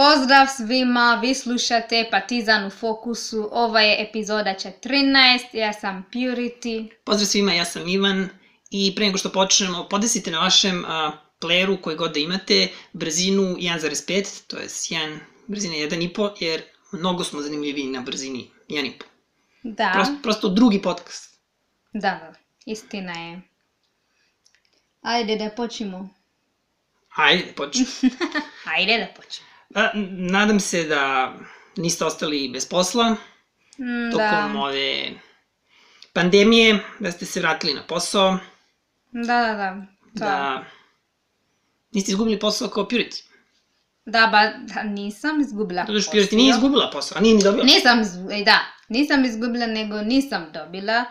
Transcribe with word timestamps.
Pozdrav 0.00 0.46
svima, 0.56 1.18
vi 1.22 1.34
slušate 1.34 2.08
Partizan 2.10 2.66
u 2.66 2.70
fokusu, 2.70 3.48
ova 3.52 3.80
je 3.80 4.08
epizoda 4.08 4.54
14, 4.82 5.38
ja 5.52 5.72
sam 5.72 6.06
Purity. 6.12 6.90
Pozdrav 7.04 7.26
svima, 7.26 7.52
ja 7.52 7.64
sam 7.64 7.88
Ivan 7.88 8.28
i 8.70 8.94
pre 8.96 9.06
nego 9.06 9.18
što 9.18 9.32
počnemo, 9.32 9.88
podesite 9.88 10.30
na 10.30 10.38
vašem 10.38 10.84
a, 10.86 11.12
playeru 11.40 11.80
koji 11.80 11.96
god 11.96 12.12
da 12.12 12.20
imate 12.20 12.68
brzinu 12.92 13.42
1.5, 13.42 14.42
to 14.46 14.56
je 14.56 14.68
1, 14.68 15.18
brzina 15.46 15.74
1.5, 15.74 16.30
jer 16.40 16.62
mnogo 16.92 17.24
smo 17.24 17.42
zanimljivi 17.42 17.84
na 17.84 18.00
brzini 18.00 18.50
1.5. 18.68 18.92
Da, 19.62 19.90
Prosto, 19.94 20.14
prosto 20.22 20.48
drugi 20.48 20.82
podcast. 20.82 21.38
da, 21.92 22.00
da, 22.00 22.34
istina 22.66 23.12
je. 23.12 23.42
Ajde 25.00 25.36
da 25.36 25.50
počnemo. 25.50 26.08
Ajde, 27.16 27.52
počnemo. 27.56 27.88
Ajde 28.76 28.98
da 28.98 29.22
počnemo. 29.22 29.49
A, 29.74 29.90
nadam 30.10 30.60
se 30.60 30.84
da 30.84 31.34
niste 31.76 32.04
ostali 32.04 32.50
bez 32.52 32.68
posla 32.68 33.16
Mm, 33.78 34.10
tokom 34.10 34.52
Da, 34.52 34.60
ove 34.60 35.10
pandemije, 36.12 36.78
da 36.98 37.12
ste 37.12 37.26
se 37.26 37.40
vratili 37.40 37.74
na 37.74 37.82
posao, 37.82 38.38
da, 39.12 39.22
da, 39.22 39.54
da. 39.54 39.76
To. 40.14 40.24
da 40.24 40.64
niste 41.92 42.10
izgubili 42.12 42.38
posao 42.38 42.68
kao 42.68 42.84
Purity. 42.84 43.22
Da, 44.04 44.26
ba, 44.26 44.52
da, 44.74 44.82
nisam 44.82 45.40
izgubila 45.40 45.84
Zato 45.86 46.00
što. 46.00 46.12
Purity 46.12 46.36
nije 46.36 46.50
izgubila 46.50 46.90
posao, 46.90 47.18
a 47.18 47.20
nije 47.20 47.34
ni 47.34 47.42
dobila. 47.42 47.64
Nisam, 47.64 48.00
iz- 48.00 48.44
da, 48.44 48.58
nisam 48.88 49.24
izgubila, 49.24 49.66
nego 49.66 50.02
nisam 50.02 50.46
dobila. 50.52 51.04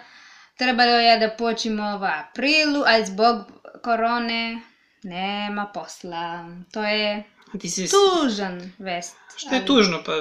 Trebalo 0.58 0.92
je 0.92 1.20
da 1.20 1.30
počnemo 1.30 1.84
u 1.84 2.04
aprilu, 2.04 2.84
ali 2.88 3.06
zbog 3.06 3.36
korone 3.84 4.62
nema 5.04 5.66
posla. 5.66 6.46
To 6.72 6.84
je 6.84 7.24
A 7.39 7.39
Ti 7.60 7.70
se... 7.70 7.88
tužan 7.88 8.72
vest. 8.80 9.16
Što 9.38 9.50
je 9.50 9.58
ali- 9.58 9.66
tužno, 9.66 10.04
pa 10.06 10.12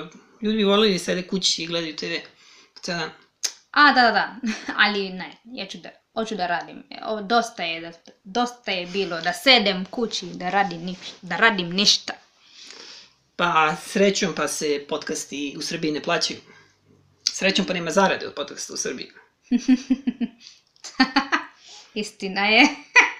ljudi 0.42 0.56
bi 0.56 0.64
volili 0.64 0.92
da 0.92 0.98
sede 0.98 1.22
kući 1.22 1.62
i 1.62 1.66
gledaju 1.66 1.96
TV 1.96 2.12
cijel 2.82 2.98
dan. 2.98 3.10
A, 3.70 3.92
da, 3.92 4.02
da, 4.02 4.10
da, 4.10 4.36
ali 4.84 5.10
ne, 5.10 5.36
ja 5.44 5.66
ću 5.66 5.78
da, 5.78 5.88
hoću 6.14 6.34
da 6.34 6.46
radim. 6.46 6.82
O, 7.02 7.22
dosta, 7.22 7.62
je 7.62 7.80
da, 7.80 7.92
dosta 8.24 8.70
je 8.70 8.86
bilo 8.86 9.20
da 9.20 9.32
sedem 9.32 9.84
kući, 9.84 10.26
da 10.26 10.50
radim, 10.50 10.84
niš, 10.84 10.98
da 11.22 11.36
radim 11.36 11.70
ništa. 11.70 12.12
Pa 13.36 13.76
srećom 13.86 14.34
pa 14.34 14.48
se 14.48 14.84
podcasti 14.88 15.54
u 15.58 15.62
Srbiji 15.62 15.92
ne 15.92 16.02
plaćaju. 16.02 16.40
Srećom 17.32 17.66
pa 17.66 17.72
nema 17.72 17.90
zarade 17.90 18.26
od 18.26 18.34
podcasta 18.34 18.74
u 18.74 18.76
Srbiji. 18.76 19.10
Istina 21.94 22.46
je. 22.46 22.68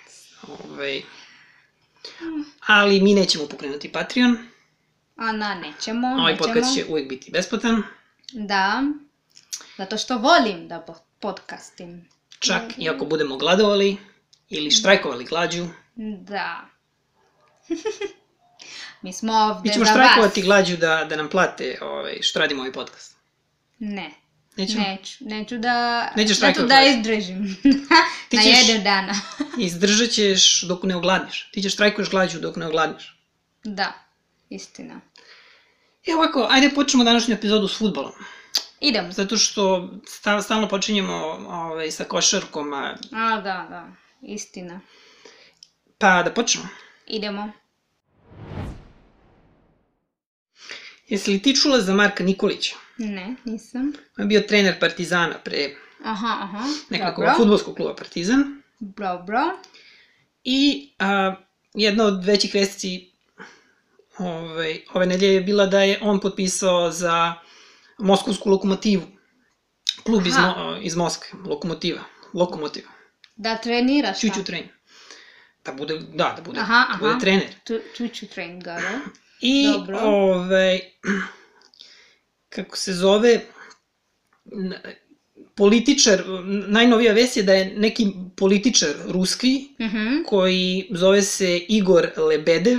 Ove... 0.65 1.03
Ali 2.67 3.01
mi 3.01 3.15
nećemo 3.15 3.47
pokrenuti 3.47 3.93
Patreon. 3.93 4.39
A 5.17 5.33
na, 5.33 5.55
nećemo, 5.57 6.07
Ovaj 6.09 6.33
nećemo. 6.33 6.47
podcast 6.47 6.75
će 6.75 6.85
uvijek 6.89 7.09
biti 7.09 7.31
besplatan. 7.31 7.83
Da, 8.33 8.83
zato 9.79 9.99
što 9.99 10.19
volim 10.19 10.69
da 10.69 10.81
po- 10.81 11.01
podcastim. 11.21 12.09
Čak 12.39 12.63
i 12.77 12.89
ako 12.89 13.05
budemo 13.05 13.37
gladovali 13.37 13.97
ili 14.49 14.71
štrajkovali 14.71 15.25
glađu. 15.25 15.67
Da. 15.97 16.61
Mi 19.03 19.13
smo 19.13 19.33
ovde 19.35 19.61
Mi 19.65 19.73
ćemo 19.73 19.85
za 19.85 19.91
štrajkovati 19.91 20.41
vas. 20.41 20.47
glađu 20.47 20.77
da, 20.77 21.05
da 21.05 21.17
nam 21.17 21.29
plate 21.29 21.79
ovaj, 21.83 22.19
što 22.23 22.39
radimo 22.39 22.61
ovaj 22.61 22.73
podcast. 22.73 23.17
Ne, 23.79 24.11
Nećemo? 24.59 24.85
neću. 24.85 25.17
Neću 25.21 25.59
da, 25.59 26.09
Nećeš 26.17 26.41
neću 26.41 26.61
da 26.61 26.67
glađu? 26.67 26.91
izdržim. 26.91 27.57
Ti 28.29 28.37
Na 28.37 28.43
ćeš- 28.43 28.69
jedan 28.69 28.85
dana. 28.85 29.15
Izdržat 29.59 30.11
ćeš 30.11 30.63
dok 30.63 30.83
ne 30.83 30.97
ogladneš. 30.97 31.51
Ti 31.53 31.63
ćeš 31.63 31.73
štrajkuješ 31.73 32.11
glađu 32.11 32.41
dok 32.41 32.57
ne 32.57 32.67
ogladneš. 32.67 33.17
da, 33.65 33.93
istina. 34.51 35.01
I 36.05 36.13
ovako, 36.13 36.47
ajde 36.51 36.71
počnemo 36.71 37.05
današnju 37.05 37.35
epizodu 37.35 37.69
s 37.69 37.79
futbolom. 37.79 38.13
Idemo. 38.81 39.13
Zato 39.13 39.37
što 39.37 39.89
sta- 40.07 40.43
stalno 40.43 40.69
počinjemo 40.69 41.15
ovaj, 41.49 41.91
sa 41.91 42.05
košarkom, 42.05 42.73
a, 42.73 42.97
A, 43.13 43.35
da, 43.35 43.67
da, 43.71 43.89
istina. 44.23 44.81
pa 45.99 46.23
da 46.23 46.33
počnemo. 46.33 46.69
Idemo. 47.07 47.53
Jesi 51.09 51.31
li 51.31 51.43
ti 51.43 51.57
čula 51.57 51.81
za 51.81 51.95
Marka 51.95 52.25
Nikolića? 52.25 52.75
Ne, 52.99 53.35
nisam. 53.45 53.93
On 54.19 54.25
je 54.25 54.27
bio 54.27 54.41
trener 54.41 54.81
Partizana 54.81 55.35
pre 55.45 55.71
Aha, 56.05 56.39
aha. 56.41 56.65
nekako 56.91 57.27
futbolskog 57.37 57.77
kluba 57.77 57.95
Partizan. 57.95 58.63
Dobro. 58.79 59.41
I 60.45 60.91
a, 60.99 61.35
jedna 61.75 62.05
od 62.05 62.25
većih 62.25 62.55
vesti 62.55 63.13
ovaj, 64.19 64.81
ove 64.95 65.07
nedelje 65.07 65.35
je 65.35 65.41
bila 65.41 65.67
da 65.67 65.83
je 65.83 65.99
on 66.03 66.21
potpisao 66.21 66.91
za 66.91 67.35
Moskovsku 67.99 68.51
lokomotivu. 68.51 69.03
Klub 70.03 70.27
iz, 70.27 70.37
Aha. 70.37 70.63
Mo, 70.65 70.77
iz 70.83 70.97
Moskve, 70.97 71.39
lokomotiva. 71.45 72.01
Lokomotiva. 72.35 72.89
Da 73.37 73.57
treniraš. 73.57 74.21
Čuću 74.21 74.45
trening. 74.45 74.71
Da 75.65 75.73
bude, 75.73 75.99
da, 75.99 76.35
da 76.37 76.43
bude, 76.43 76.61
Aha, 76.61 76.87
da 76.93 76.99
bude 76.99 77.11
aha. 77.11 77.21
trener. 77.21 77.55
Čuću 77.97 78.27
trening, 78.27 78.63
da. 78.63 78.81
I, 79.41 79.67
Dobro. 79.73 79.99
ovaj, 80.03 80.81
kako 82.49 82.77
se 82.77 82.93
zove, 82.93 83.41
političar, 85.55 86.23
najnovija 86.69 87.13
vest 87.13 87.37
je 87.37 87.43
da 87.43 87.55
je 87.55 87.75
neki 87.77 88.07
političar 88.37 88.91
ruski, 89.07 89.69
Mhm, 89.81 90.23
koji 90.27 90.89
zove 90.91 91.23
se 91.23 91.57
Igor 91.59 92.09
Lebedev, 92.17 92.79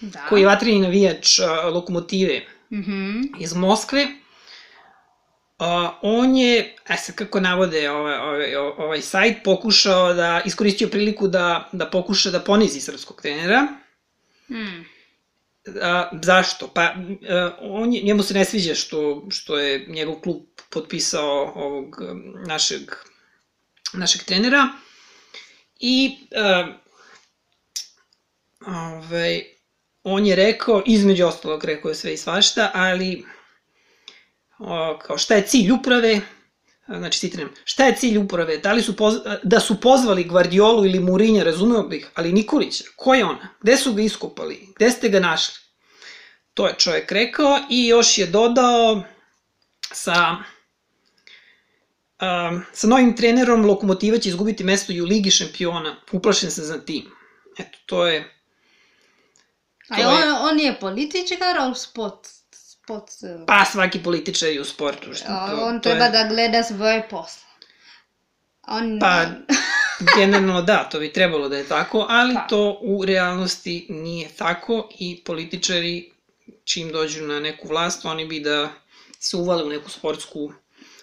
da. 0.00 0.26
koji 0.28 0.40
je 0.40 0.46
vatreni 0.46 0.80
navijač 0.80 1.38
a, 1.38 1.68
lokomotive 1.68 2.40
Mhm, 2.70 3.20
iz 3.40 3.54
Moskve. 3.54 4.06
A, 5.58 5.98
on 6.02 6.36
je, 6.36 6.76
a 6.86 6.96
sad 6.96 7.14
kako 7.14 7.40
navode 7.40 7.90
ovaj, 7.90 8.16
ovaj, 8.16 8.56
ovaj 8.56 9.02
sajt, 9.02 9.36
pokušao 9.44 10.14
da, 10.14 10.42
iskoristio 10.44 10.88
priliku 10.88 11.28
da, 11.28 11.68
da 11.72 11.86
pokuša 11.86 12.30
da 12.30 12.40
ponizi 12.40 12.80
srpskog 12.80 13.22
trenera. 13.22 13.66
mm. 14.50 14.84
A, 15.82 16.10
zašto? 16.22 16.68
Pa, 16.68 16.82
a, 16.82 16.94
on, 17.60 17.92
je- 17.94 18.02
njemu 18.02 18.22
se 18.22 18.34
ne 18.34 18.44
sviđa 18.44 18.74
što, 18.74 19.26
što 19.30 19.58
je 19.58 19.86
njegov 19.88 20.14
klub 20.14 20.36
potpisao 20.70 21.52
ovog 21.54 21.96
našeg, 22.46 22.80
našeg 23.92 24.22
trenera. 24.22 24.68
I 25.80 26.16
a, 26.36 26.66
ovaj, 28.66 29.44
on 30.04 30.26
je 30.26 30.36
rekao, 30.36 30.82
između 30.86 31.26
ostalog 31.26 31.64
rekao 31.64 31.88
je 31.88 31.94
sve 31.94 32.14
i 32.14 32.16
svašta, 32.16 32.70
ali 32.74 33.24
o, 34.58 34.98
kao 35.02 35.18
šta 35.18 35.34
je 35.34 35.46
cilj 35.46 35.72
uprave, 35.72 36.20
znači 36.88 37.18
citiram, 37.18 37.50
šta 37.64 37.84
je 37.86 37.96
cilj 37.96 38.18
uprave, 38.18 38.58
da 38.58 38.72
li 38.72 38.82
su 38.82 38.94
da 39.42 39.60
su 39.60 39.80
pozvali 39.80 40.24
Guardiolu 40.24 40.86
ili 40.86 41.00
Mourinho, 41.00 41.44
razumeo 41.44 41.82
bih, 41.82 42.10
ali 42.14 42.32
Nikolića, 42.32 42.84
ko 42.96 43.14
je 43.14 43.24
ona, 43.24 43.48
gde 43.60 43.76
su 43.76 43.94
ga 43.94 44.02
iskopali, 44.02 44.68
gde 44.76 44.90
ste 44.90 45.08
ga 45.08 45.20
našli, 45.20 45.54
to 46.54 46.66
je 46.66 46.74
čovjek 46.78 47.12
rekao 47.12 47.58
i 47.70 47.86
još 47.86 48.18
je 48.18 48.26
dodao 48.26 49.02
sa 49.92 50.36
um, 52.20 52.62
sa 52.72 52.86
novim 52.86 53.16
trenerom 53.16 53.64
Lokomotiva 53.64 54.18
će 54.18 54.28
izgubiti 54.28 54.64
mesto 54.64 54.92
i 54.92 55.00
u 55.00 55.06
Ligi 55.06 55.30
šampiona, 55.30 55.96
uplašen 56.12 56.50
sam 56.50 56.64
za 56.64 56.80
tim. 56.80 57.04
Eto, 57.58 57.78
to 57.86 58.06
je 58.06 58.34
A 59.88 59.96
To 59.96 60.00
je- 60.00 60.06
on, 60.08 60.48
on 60.50 60.60
je 60.60 60.80
političar, 60.80 61.38
ali 61.58 61.74
sport, 61.74 62.28
eh, 62.94 63.44
Pa 63.46 63.64
svaki 63.64 64.02
političar 64.02 64.48
je 64.48 64.60
u 64.60 64.64
sportu. 64.64 65.14
Što 65.14 65.26
to, 65.26 65.58
on 65.62 65.80
to 65.80 65.90
treba 65.90 66.04
je, 66.04 66.10
da 66.10 66.28
gleda 66.28 66.62
svoj 66.62 67.02
posao. 67.10 67.48
On, 68.68 68.98
Pa, 69.00 69.24
generalno 70.16 70.62
da, 70.62 70.84
to 70.84 70.98
bi 70.98 71.12
trebalo 71.12 71.48
da 71.48 71.56
je 71.56 71.68
tako, 71.68 72.06
ali 72.08 72.34
Pa. 72.34 72.46
to 72.46 72.78
u 72.82 73.04
realnosti 73.04 73.86
nije 73.88 74.28
tako 74.28 74.88
i 74.98 75.24
političari 75.24 76.12
čim 76.64 76.92
dođu 76.92 77.26
na 77.26 77.40
neku 77.40 77.68
vlast, 77.68 78.04
oni 78.04 78.24
bi 78.24 78.40
da 78.40 78.68
se 79.18 79.36
uvale 79.36 79.64
u 79.64 79.68
neku 79.68 79.90
sportsku, 79.90 80.52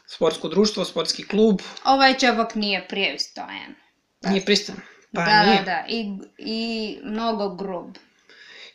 sportsko 0.08 0.48
društvo, 0.48 0.86
sportski 0.86 1.28
klub, 1.28 1.62
ovaj 1.84 2.18
čovjek 2.18 2.56
nije 2.56 2.88
pristojan. 2.88 3.76
nije 4.22 4.46
pristan. 4.46 4.76
Pa 5.14 5.26
da, 5.26 5.44
nije. 5.46 5.58
da, 5.58 5.64
da, 5.64 5.84
i, 5.88 6.18
i 6.38 6.98
mnogo 7.04 7.56
grub. 7.56 7.96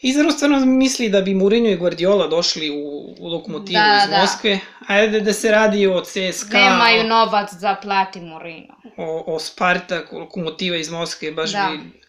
I 0.00 0.12
zar 0.12 0.32
stvarno 0.32 0.58
misli 0.58 1.08
da 1.08 1.20
bi 1.20 1.34
Mourinho 1.34 1.68
i 1.68 1.76
Guardiola 1.76 2.26
došli 2.26 2.70
u, 2.72 2.76
u 3.18 3.28
lokomotivu 3.28 3.72
Da, 3.74 4.00
iz 4.04 4.10
da. 4.10 4.18
Moskve? 4.18 4.58
Ajde 4.88 5.20
da 5.20 5.32
se 5.32 5.50
radi 5.50 5.86
o 5.88 6.02
CSKA, 6.02 6.58
Nemaju 6.60 7.04
novac 7.04 7.50
za 7.52 7.74
plati 7.74 8.20
Morino. 8.20 8.74
o, 8.96 9.24
o 9.26 9.38
Spartak, 9.38 10.12
o 10.12 10.18
lokomotiva 10.18 10.76
iz 10.76 10.90
Moskve, 10.90 11.32
baš 11.32 11.52
Da. 11.52 11.68
bi... 11.72 12.00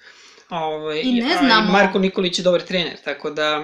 Ovaj, 0.50 1.02
I 1.02 1.12
ne 1.14 1.38
znamo- 1.38 1.72
Marko 1.72 2.00
Nikolić 2.00 2.40
je 2.40 2.44
dobar 2.44 2.62
trener, 2.62 2.98
tako 2.98 3.30
da... 3.32 3.64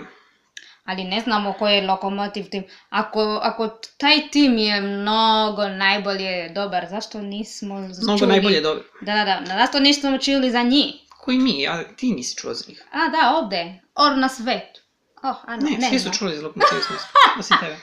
Ali 0.85 1.03
ne 1.03 1.21
znamo 1.21 1.53
koji 1.53 1.75
je 1.75 1.81
lokomotiv 1.83 2.45
tim. 2.45 2.63
Ako, 2.89 3.39
ako 3.43 3.67
taj 3.97 4.29
tim 4.31 4.57
je 4.57 4.81
mnogo 4.81 5.67
najbolje 5.67 6.49
dobar, 6.49 6.87
zašto 6.89 7.21
nismo 7.21 7.75
Mnogo 7.79 8.17
čuli? 8.19 8.29
najbolje 8.29 8.61
dobar. 8.61 8.83
Da, 9.01 9.13
da, 9.15 9.25
da. 9.25 9.57
Zašto 9.57 9.79
nismo 9.79 10.17
čuli 10.17 10.51
za 10.51 10.61
njih? 10.63 10.93
Koji 11.27 11.37
mi? 11.37 11.67
A 11.67 11.83
ti 11.95 12.11
nisi 12.11 12.35
čuo 12.37 12.53
za 12.53 12.65
njih. 12.67 12.83
A, 12.91 13.09
da, 13.09 13.35
ovde. 13.35 13.79
Or 13.95 14.17
na 14.17 14.29
svetu. 14.29 14.81
Oh, 15.23 15.35
a 15.45 15.55
Ne, 15.55 15.77
ne, 15.79 15.89
svi 15.89 15.99
su 15.99 16.09
čuli 16.19 16.35
za 16.35 16.41
lokomotivu 16.41 16.81
Smolensk, 16.81 17.07
osim 17.39 17.57
tebe. 17.59 17.77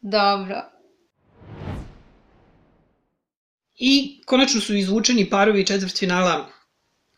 Dobro. 0.00 0.62
I 3.76 4.22
konačno 4.26 4.60
su 4.60 4.76
izvučeni 4.76 5.30
parovi 5.30 5.66
četvrtfinala 5.66 6.48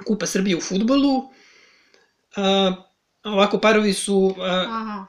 Kupa 0.06 0.26
Srbije 0.26 0.56
u 0.56 0.60
futbolu. 0.60 1.16
Uh, 1.16 1.24
ovako 3.24 3.58
parovi 3.58 3.92
su, 3.92 4.16
uh, 4.16 4.36
Aha, 4.48 5.06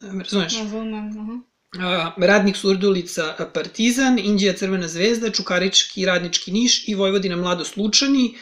razumeš, 0.00 0.58
razumem. 0.58 1.44
Aha. 1.78 2.12
uh, 2.16 2.24
Radnik 2.24 2.56
Surdulica 2.56 3.50
Partizan, 3.54 4.18
Indija 4.18 4.52
Crvena 4.52 4.88
zvezda, 4.88 5.30
Čukarički 5.30 6.06
Radnički 6.06 6.52
Niš 6.52 6.88
i 6.88 6.94
Vojvodina 6.94 7.36
Mladost 7.36 7.76
Lučani. 7.76 8.34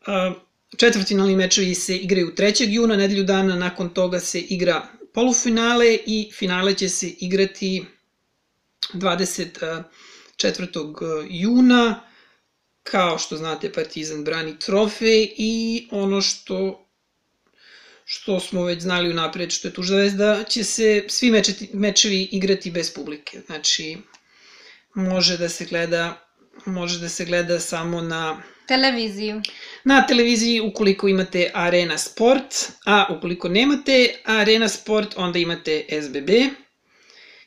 Uh, 0.00 0.45
četvrtfinalni 0.76 1.36
mečevi 1.36 1.74
se 1.74 1.96
igraju 1.96 2.32
3. 2.36 2.68
juna, 2.68 2.96
nedelju 2.96 3.24
dana 3.24 3.56
nakon 3.56 3.88
toga 3.88 4.20
se 4.20 4.40
igra 4.40 4.88
polufinale 5.14 5.98
i 6.06 6.30
finale 6.32 6.74
će 6.74 6.88
se 6.88 7.08
igrati 7.08 7.84
24. 8.94 11.26
juna. 11.30 12.00
Kao 12.82 13.18
što 13.18 13.36
znate, 13.36 13.72
Partizan 13.72 14.24
brani 14.24 14.58
trofej 14.58 15.34
i 15.36 15.88
ono 15.90 16.20
što 16.20 16.82
što 18.08 18.40
smo 18.40 18.64
već 18.64 18.82
znali 18.82 19.10
unapred, 19.10 19.50
što 19.50 19.68
je 19.68 19.74
tužna 19.74 19.96
vez, 19.96 20.14
da 20.14 20.44
će 20.44 20.64
se 20.64 21.04
svi 21.08 21.30
mečeti, 21.30 21.70
mečevi 21.72 22.22
igrati 22.22 22.70
bez 22.70 22.94
publike. 22.94 23.40
Znači, 23.46 23.96
može 24.94 25.38
da 25.38 25.48
se 25.48 25.64
gleda 25.64 26.26
može 26.64 26.98
da 26.98 27.08
se 27.08 27.24
gleda 27.24 27.60
samo 27.60 28.00
na 28.00 28.42
Televiziju. 28.68 29.42
na 29.84 30.06
televiziji 30.06 30.60
ukoliko 30.60 31.08
imate 31.08 31.50
Arena 31.54 31.98
Sport, 31.98 32.54
a 32.86 33.06
ukoliko 33.16 33.48
nemate 33.48 34.14
Arena 34.24 34.68
Sport, 34.68 35.14
onda 35.16 35.38
imate 35.38 35.86
SBB. 36.02 36.30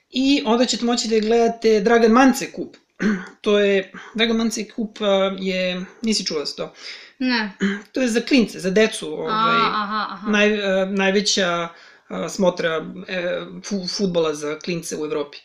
I 0.09 0.43
onda 0.45 0.65
ćete 0.65 0.85
moći 0.85 1.07
da 1.07 1.19
gledate 1.19 1.79
Dragan 1.79 2.11
Mance 2.11 2.51
kup. 2.51 2.77
To 3.41 3.59
je, 3.59 3.91
Dragan 4.15 4.37
Mance 4.37 4.67
kup 4.69 4.97
je, 5.39 5.85
nisi 6.01 6.25
čula 6.25 6.45
za 6.45 6.55
to, 6.55 6.73
Ne. 7.19 7.51
to 7.93 8.01
je 8.01 8.07
za 8.07 8.21
klince, 8.21 8.59
za 8.59 8.69
decu, 8.69 9.13
ovaj, 9.13 9.61
A, 9.61 9.71
aha, 9.73 10.07
aha. 10.09 10.31
naj, 10.31 10.49
najveća 10.87 11.69
smotra 12.29 12.85
e, 13.07 13.45
fu, 13.65 13.87
futbola 13.87 14.33
za 14.33 14.59
klince 14.59 14.97
u 14.97 15.05
Evropi. 15.05 15.37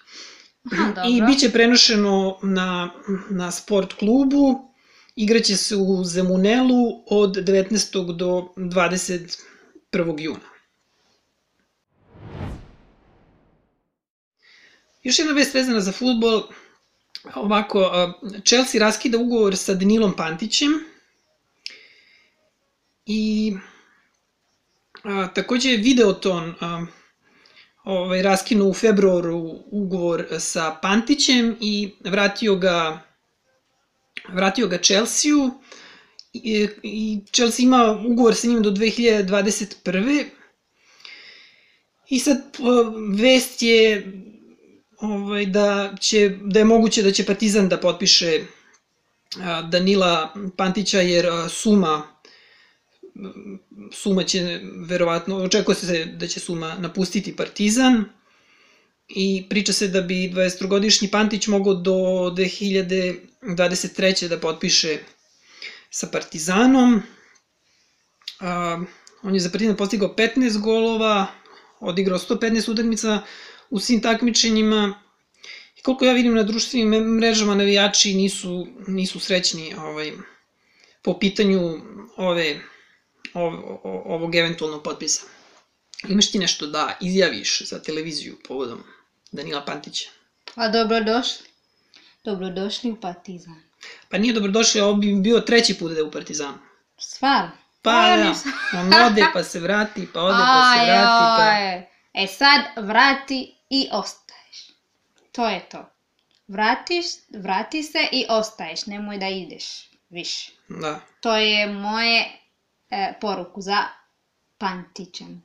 Aha, 0.72 0.86
dobro. 0.86 1.02
I 1.10 1.22
bit 1.22 1.40
će 1.40 1.50
prenošeno 1.50 2.38
na, 2.42 2.90
na 3.30 3.50
sport 3.50 3.92
klubu, 3.92 4.73
igraće 5.16 5.56
se 5.56 5.76
u 5.76 6.04
Zemunelu 6.04 7.04
od 7.06 7.36
19. 7.36 8.16
do 8.16 8.52
21. 8.56 9.34
juna. 10.18 10.54
Još 15.02 15.18
jedna 15.18 15.32
vest 15.32 15.54
vezana 15.54 15.80
za 15.80 15.92
futbol, 15.92 16.42
ovako, 17.34 17.90
Chelsea 18.44 18.80
raskida 18.80 19.18
ugovor 19.18 19.56
sa 19.56 19.74
Danilom 19.74 20.16
Pantićem 20.16 20.72
i 23.06 23.52
a, 25.02 25.28
takođe 25.34 25.70
je 25.70 25.76
Videoton 25.76 26.54
a, 26.60 26.86
ovaj, 27.84 28.22
raskinuo 28.22 28.68
u 28.68 28.74
februaru 28.74 29.58
ugovor 29.70 30.26
sa 30.38 30.78
Pantićem 30.82 31.56
i 31.60 31.94
vratio 32.04 32.56
ga 32.56 33.02
vratio 34.28 34.68
ga 34.68 34.78
Chelsea-u 34.78 35.50
i, 36.32 36.68
i 36.82 37.20
Chelsea 37.32 37.64
ima 37.64 38.00
ugovor 38.06 38.34
sa 38.34 38.48
njim 38.48 38.62
do 38.62 38.70
2021. 38.70 40.24
I 42.08 42.18
sad 42.18 42.38
vest 43.18 43.62
je 43.62 44.12
ovaj, 44.98 45.46
da, 45.46 45.94
će, 46.00 46.36
da 46.42 46.58
je 46.58 46.64
moguće 46.64 47.02
da 47.02 47.12
će 47.12 47.24
Partizan 47.24 47.68
da 47.68 47.80
potpiše 47.80 48.44
Danila 49.70 50.34
Pantića 50.56 51.00
jer 51.00 51.26
suma 51.48 52.14
Suma 53.92 54.24
će 54.24 54.60
verovatno, 54.88 55.36
očekuje 55.36 55.74
se 55.74 56.04
da 56.04 56.26
će 56.26 56.40
Suma 56.40 56.74
napustiti 56.78 57.36
Partizan 57.36 58.04
i 59.08 59.46
priča 59.48 59.72
se 59.72 59.88
da 59.88 60.00
bi 60.00 60.14
20-godišnji 60.14 61.10
Pantić 61.10 61.46
mogao 61.46 61.74
do 61.74 61.90
2023. 61.90 64.28
da 64.28 64.40
potpiše 64.40 64.98
sa 65.90 66.06
Partizanom. 66.06 67.02
A, 68.40 68.80
on 69.22 69.34
je 69.34 69.40
za 69.40 69.50
Partizan 69.50 69.76
postigao 69.76 70.14
15 70.18 70.60
golova, 70.60 71.26
odigrao 71.80 72.18
115 72.18 72.70
utakmica 72.70 73.22
u 73.70 73.78
svim 73.78 74.00
takmičenjima. 74.00 75.00
I 75.76 75.82
koliko 75.82 76.04
ja 76.04 76.12
vidim 76.12 76.34
na 76.34 76.42
društvenim 76.42 77.04
mrežama 77.04 77.54
navijači 77.54 78.14
nisu, 78.14 78.66
nisu 78.86 79.20
srećni 79.20 79.74
ovaj, 79.74 80.12
po 81.02 81.18
pitanju 81.18 81.80
ove 82.16 82.60
ov- 83.34 83.78
ovog 83.84 84.34
eventualnog 84.34 84.82
potpisa. 84.82 85.33
Imaš 86.08 86.30
ti 86.30 86.38
nešto 86.38 86.66
da 86.66 86.96
izjaviš 87.00 87.68
za 87.68 87.82
televiziju 87.82 88.36
povodom 88.48 88.84
Danila 89.32 89.64
Pantića? 89.64 90.10
A 90.54 90.68
dobrodošli. 90.68 91.46
Dobrodošli 92.24 92.90
u 92.90 93.00
Partizan. 93.00 93.62
Pa 94.08 94.18
nije 94.18 94.34
dobrodošli, 94.34 94.80
ovo 94.80 94.94
bi 94.94 95.14
bio 95.14 95.40
treći 95.40 95.78
put 95.78 95.92
da 95.92 95.98
je 95.98 96.04
u 96.04 96.10
Partizanu. 96.10 96.58
Stvarno? 96.98 97.50
Pa 97.82 98.06
Ja 98.08 98.16
da, 98.16 98.34
on 98.80 98.94
ode 99.06 99.26
pa 99.32 99.42
se 99.42 99.60
vrati, 99.60 100.08
pa 100.12 100.22
ode 100.22 100.38
pa 100.38 100.74
se 100.76 100.84
vrati, 100.84 101.86
pa... 102.12 102.20
E 102.20 102.26
sad 102.26 102.60
vrati 102.76 103.54
i 103.70 103.88
ostaješ. 103.92 104.70
To 105.32 105.48
je 105.48 105.68
to. 105.68 105.90
Vratiš, 106.48 107.06
vrati 107.28 107.82
se 107.82 108.08
i 108.12 108.26
ostaješ. 108.28 108.86
Nemoj 108.86 109.18
da 109.18 109.28
ideš 109.28 109.90
više. 110.10 110.52
Da. 110.68 111.00
To 111.20 111.36
je 111.36 111.66
moje 111.66 112.24
e, 112.90 113.12
poruku 113.20 113.60
za 113.60 113.78
Pantićem. 114.58 115.42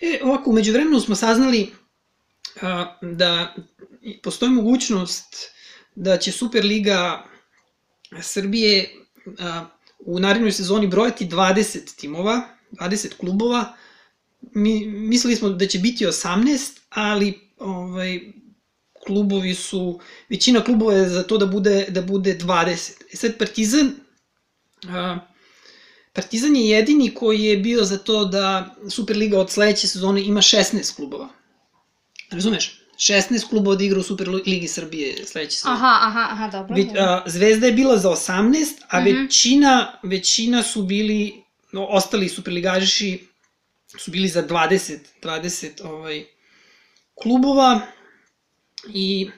E, 0.00 0.20
ovako, 0.22 0.50
umeđu 0.50 0.72
vremenu 0.72 1.00
smo 1.00 1.14
saznali 1.14 1.72
a, 2.62 2.96
da 3.02 3.54
postoji 4.22 4.50
mogućnost 4.50 5.36
da 5.94 6.16
će 6.16 6.32
Superliga 6.32 7.24
Srbije 8.22 8.94
a, 9.38 9.66
u 9.98 10.20
narednoj 10.20 10.52
sezoni 10.52 10.86
brojati 10.86 11.26
20 11.26 12.00
timova, 12.00 12.42
20 12.72 13.16
klubova. 13.16 13.76
Mi, 14.40 14.86
mislili 14.86 15.36
smo 15.36 15.48
da 15.48 15.66
će 15.66 15.78
biti 15.78 16.06
18, 16.06 16.78
ali 16.90 17.40
ovaj, 17.58 18.20
klubovi 19.06 19.54
su, 19.54 20.00
većina 20.28 20.64
klubova 20.64 20.94
je 20.94 21.08
za 21.08 21.22
to 21.22 21.38
da 21.38 21.46
bude, 21.46 21.86
da 21.88 22.02
bude 22.02 22.38
20. 22.38 22.92
E 23.12 23.16
sad 23.16 23.38
Partizan, 23.38 23.90
a, 24.88 25.18
Partizan 26.20 26.56
je 26.56 26.68
jedini 26.68 27.14
koji 27.14 27.42
je 27.44 27.56
bio 27.56 27.84
za 27.84 27.98
to 27.98 28.24
da 28.24 28.74
Superliga 28.90 29.38
od 29.40 29.50
sledeće 29.50 29.88
sezone 29.88 30.22
ima 30.22 30.40
16 30.40 30.96
klubova. 30.96 31.28
Razumeš? 32.30 32.80
16 32.98 33.48
klubova 33.48 33.76
da 33.76 33.84
igra 33.84 34.00
u 34.00 34.02
Superligi 34.02 34.68
Srbije 34.68 35.26
sledeće 35.26 35.56
sezone. 35.56 35.74
Aha, 35.74 35.98
aha, 36.02 36.26
aha, 36.30 36.48
dobro. 36.48 36.74
Vi, 36.76 36.88
a, 36.98 37.22
Zvezda 37.26 37.66
je 37.66 37.72
bila 37.72 37.96
za 37.96 38.10
18, 38.10 38.66
a 38.88 39.00
Mhm. 39.00 39.10
većina, 39.10 39.98
većina 40.02 40.62
su 40.62 40.82
bili, 40.82 41.42
no, 41.72 41.84
ostali 41.86 42.28
superligaši 42.28 43.26
su 43.98 44.10
bili 44.10 44.28
za 44.28 44.42
20, 44.46 44.98
20 45.22 45.84
ovaj, 45.84 46.24
klubova 47.22 47.80
i 48.94 49.30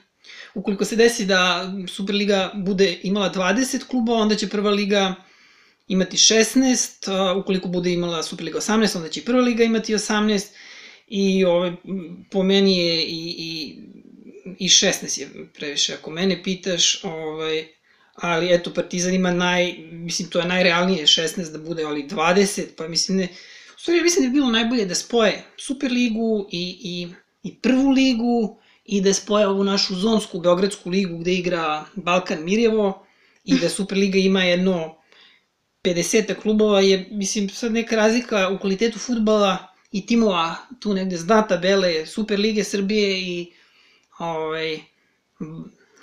ukoliko 0.53 0.85
se 0.85 0.95
desi 0.95 1.25
da 1.25 1.71
Superliga 1.87 2.51
bude 2.55 2.99
imala 3.03 3.33
20 3.33 3.83
klubova, 3.87 4.19
onda 4.21 4.35
će 4.35 4.49
prva 4.49 4.71
liga 4.71 5.15
imati 5.87 6.17
16, 6.17 7.11
a 7.11 7.37
ukoliko 7.37 7.67
bude 7.67 7.93
imala 7.93 8.23
Superliga 8.23 8.59
18, 8.59 8.97
onda 8.97 9.09
će 9.09 9.19
i 9.19 9.25
prva 9.25 9.41
liga 9.41 9.63
imati 9.63 9.93
18 9.93 10.47
i 11.07 11.45
ovaj, 11.45 11.71
po 12.31 12.43
meni 12.43 12.77
je 12.77 13.03
i, 13.03 13.35
i, 13.37 13.77
i 14.59 14.69
16 14.69 15.19
je 15.19 15.29
previše 15.53 15.93
ako 15.93 16.11
mene 16.11 16.43
pitaš, 16.43 17.03
ovaj, 17.03 17.67
ali 18.15 18.53
eto 18.53 18.73
Partizan 18.73 19.13
ima 19.13 19.31
naj, 19.31 19.73
mislim 19.91 20.29
to 20.29 20.39
je 20.39 20.45
najrealnije 20.45 21.05
16 21.05 21.51
da 21.51 21.57
bude, 21.57 21.83
ali 21.83 22.07
20, 22.07 22.61
pa 22.77 22.87
mislim 22.87 23.17
ne, 23.17 23.27
u 23.75 23.79
stvari 23.79 24.01
mislim 24.01 24.25
da 24.25 24.29
bi 24.29 24.33
bilo 24.33 24.51
najbolje 24.51 24.85
da 24.85 24.95
spoje 24.95 25.43
Superligu 25.57 26.47
i, 26.51 26.77
i, 26.83 27.07
i 27.43 27.55
prvu 27.55 27.89
ligu 27.89 28.59
i 28.85 29.01
da 29.01 29.13
spoje 29.13 29.47
ovu 29.47 29.63
našu 29.63 29.95
zonsku 29.95 30.39
Beogradsku 30.39 30.89
ligu 30.89 31.17
gde 31.17 31.33
igra 31.33 31.85
Balkan 31.95 32.43
Mirjevo 32.43 33.05
i 33.43 33.59
da 33.59 33.69
Superliga 33.69 34.17
ima 34.17 34.43
jedno 34.43 34.95
50 35.83 36.41
klubova 36.41 36.81
je, 36.81 37.07
mislim, 37.11 37.49
sad 37.49 37.71
neka 37.71 37.95
razlika 37.95 38.49
u 38.49 38.59
kvalitetu 38.59 38.99
futbala 38.99 39.73
i 39.91 40.05
timova 40.05 40.55
tu 40.79 40.93
negde 40.93 41.17
zna 41.17 41.47
tabele 41.47 42.05
Super 42.05 42.39
Lige 42.39 42.63
Srbije 42.63 43.21
i 43.21 43.53
ovaj, 44.17 44.79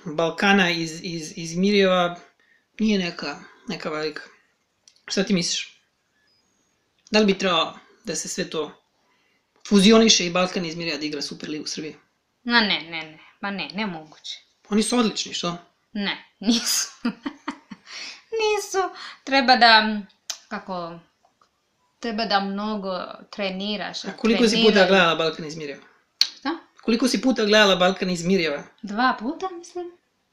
Balkana 0.05 0.71
iz, 0.71 1.01
iz, 1.03 1.33
iz 1.37 1.57
Mirjeva 1.57 2.21
nije 2.79 2.99
neka, 2.99 3.41
neka 3.69 3.91
velika. 3.91 4.23
Šta 5.07 5.25
ti 5.25 5.35
misliš? 5.35 5.81
Da 7.11 7.19
li 7.19 7.27
bi 7.27 7.39
trebalo 7.39 7.79
da 8.05 8.17
se 8.17 8.29
sve 8.29 8.51
to 8.51 8.83
fuzioniše 9.69 10.27
i 10.27 10.31
Balkan 10.31 10.65
izmirja 10.65 10.99
da 10.99 11.05
igra 11.05 11.23
Superligu 11.23 11.67
Srbije? 11.67 11.95
Ma 12.45 12.61
ne, 12.61 12.81
ne, 12.81 13.03
ne. 13.03 13.19
Ma 13.41 13.51
ne, 13.51 13.71
nemoguće. 13.75 14.39
Oni 14.69 14.83
su 14.83 14.99
odlični, 14.99 15.35
što? 15.35 15.57
Ne, 15.93 16.25
nisu. 16.41 16.89
nisu. 18.43 18.79
Treba 19.25 19.57
da, 19.57 20.01
kako, 20.49 20.99
treba 22.01 22.25
da 22.25 22.41
mnogo 22.41 22.99
treniraš. 23.31 24.05
A 24.05 24.17
koliko 24.17 24.49
si 24.49 24.63
puta 24.67 24.87
gledala 24.87 25.15
Balkan 25.15 25.47
izmirjeva? 25.47 25.83
Šta? 26.39 26.51
Koliko 26.83 27.09
si 27.09 27.23
puta 27.23 27.45
gledala 27.45 27.77
Balkan 27.77 28.11
izmirjeva? 28.11 28.63
Dva 28.83 29.17
puta, 29.19 29.49
mislim. 29.59 29.91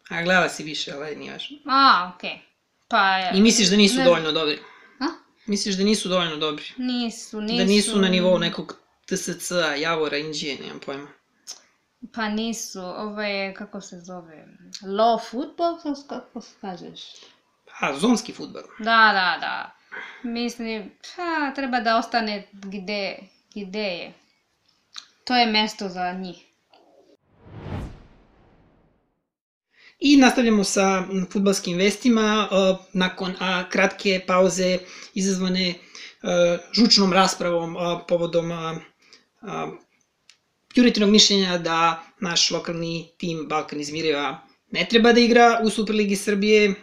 A 0.10 0.24
gledala 0.24 0.50
si 0.50 0.64
više, 0.64 0.92
ali 0.94 1.16
nije 1.16 1.32
važno. 1.32 1.58
A, 1.66 2.12
okej. 2.16 2.30
Okay. 2.30 2.40
Pa... 2.88 3.32
I 3.34 3.42
misliš 3.42 3.68
da 3.68 3.76
nisu 3.76 3.98
ne- 3.98 4.04
dovoljno 4.04 4.32
dobri? 4.32 4.60
A? 5.00 5.06
Misliš 5.46 5.76
da 5.76 5.84
nisu 5.84 6.10
dovoljno 6.10 6.38
dobri? 6.38 6.66
Nisu, 6.78 7.42
nisu. 7.42 7.58
Da 7.58 7.64
nisu 7.64 8.00
na 8.00 8.08
nivou 8.08 8.38
nekog 8.38 8.76
TSC-a, 9.06 9.76
Javora, 9.76 10.18
Inđije, 10.18 10.60
nemam 10.60 10.80
pojma. 10.86 11.08
Pa 12.14 12.30
nisu, 12.30 12.82
ovo 12.82 13.22
je, 13.22 13.54
kako 13.54 13.82
se 13.82 14.00
zove, 14.00 14.48
low 14.82 15.30
football, 15.30 15.78
kako 16.10 16.42
se 16.42 16.54
kažeš? 16.62 17.02
A, 17.80 18.00
zonski 18.00 18.34
futbol. 18.34 18.62
Da, 18.80 19.12
da, 19.14 19.38
da. 19.42 19.76
Mislim, 20.24 20.92
pa, 21.16 21.52
treba 21.56 21.80
da 21.80 21.98
ostane 21.98 22.48
gde, 22.52 23.18
gde 23.56 23.80
je. 23.80 24.14
To 25.24 25.36
je 25.36 25.46
mesto 25.46 25.90
za 25.90 26.14
njih. 26.14 26.44
I 30.00 30.18
nastavljamo 30.18 30.64
sa 30.64 31.04
futbalskim 31.32 31.78
vestima. 31.78 32.50
Nakon 32.94 33.34
a, 33.40 33.70
kratke 33.70 34.22
pauze 34.28 34.78
izazvane 35.14 35.70
uh, 35.70 36.60
žučnom 36.74 37.14
raspravom 37.14 37.76
uh, 37.76 37.82
povodom 38.08 38.52
uh, 38.52 38.78
uh, 39.42 39.74
Juritinog 40.76 41.10
mišljenja 41.10 41.58
da 41.58 42.04
naš 42.20 42.52
lokalni 42.52 43.12
tim 43.18 43.46
Balkan 43.50 43.80
iz 43.80 43.92
Mirjeva 43.92 44.48
ne 44.72 44.86
treba 44.90 45.14
da 45.14 45.20
igra 45.20 45.60
u 45.64 45.70
Superligi 45.70 46.16
Srbije 46.16 46.74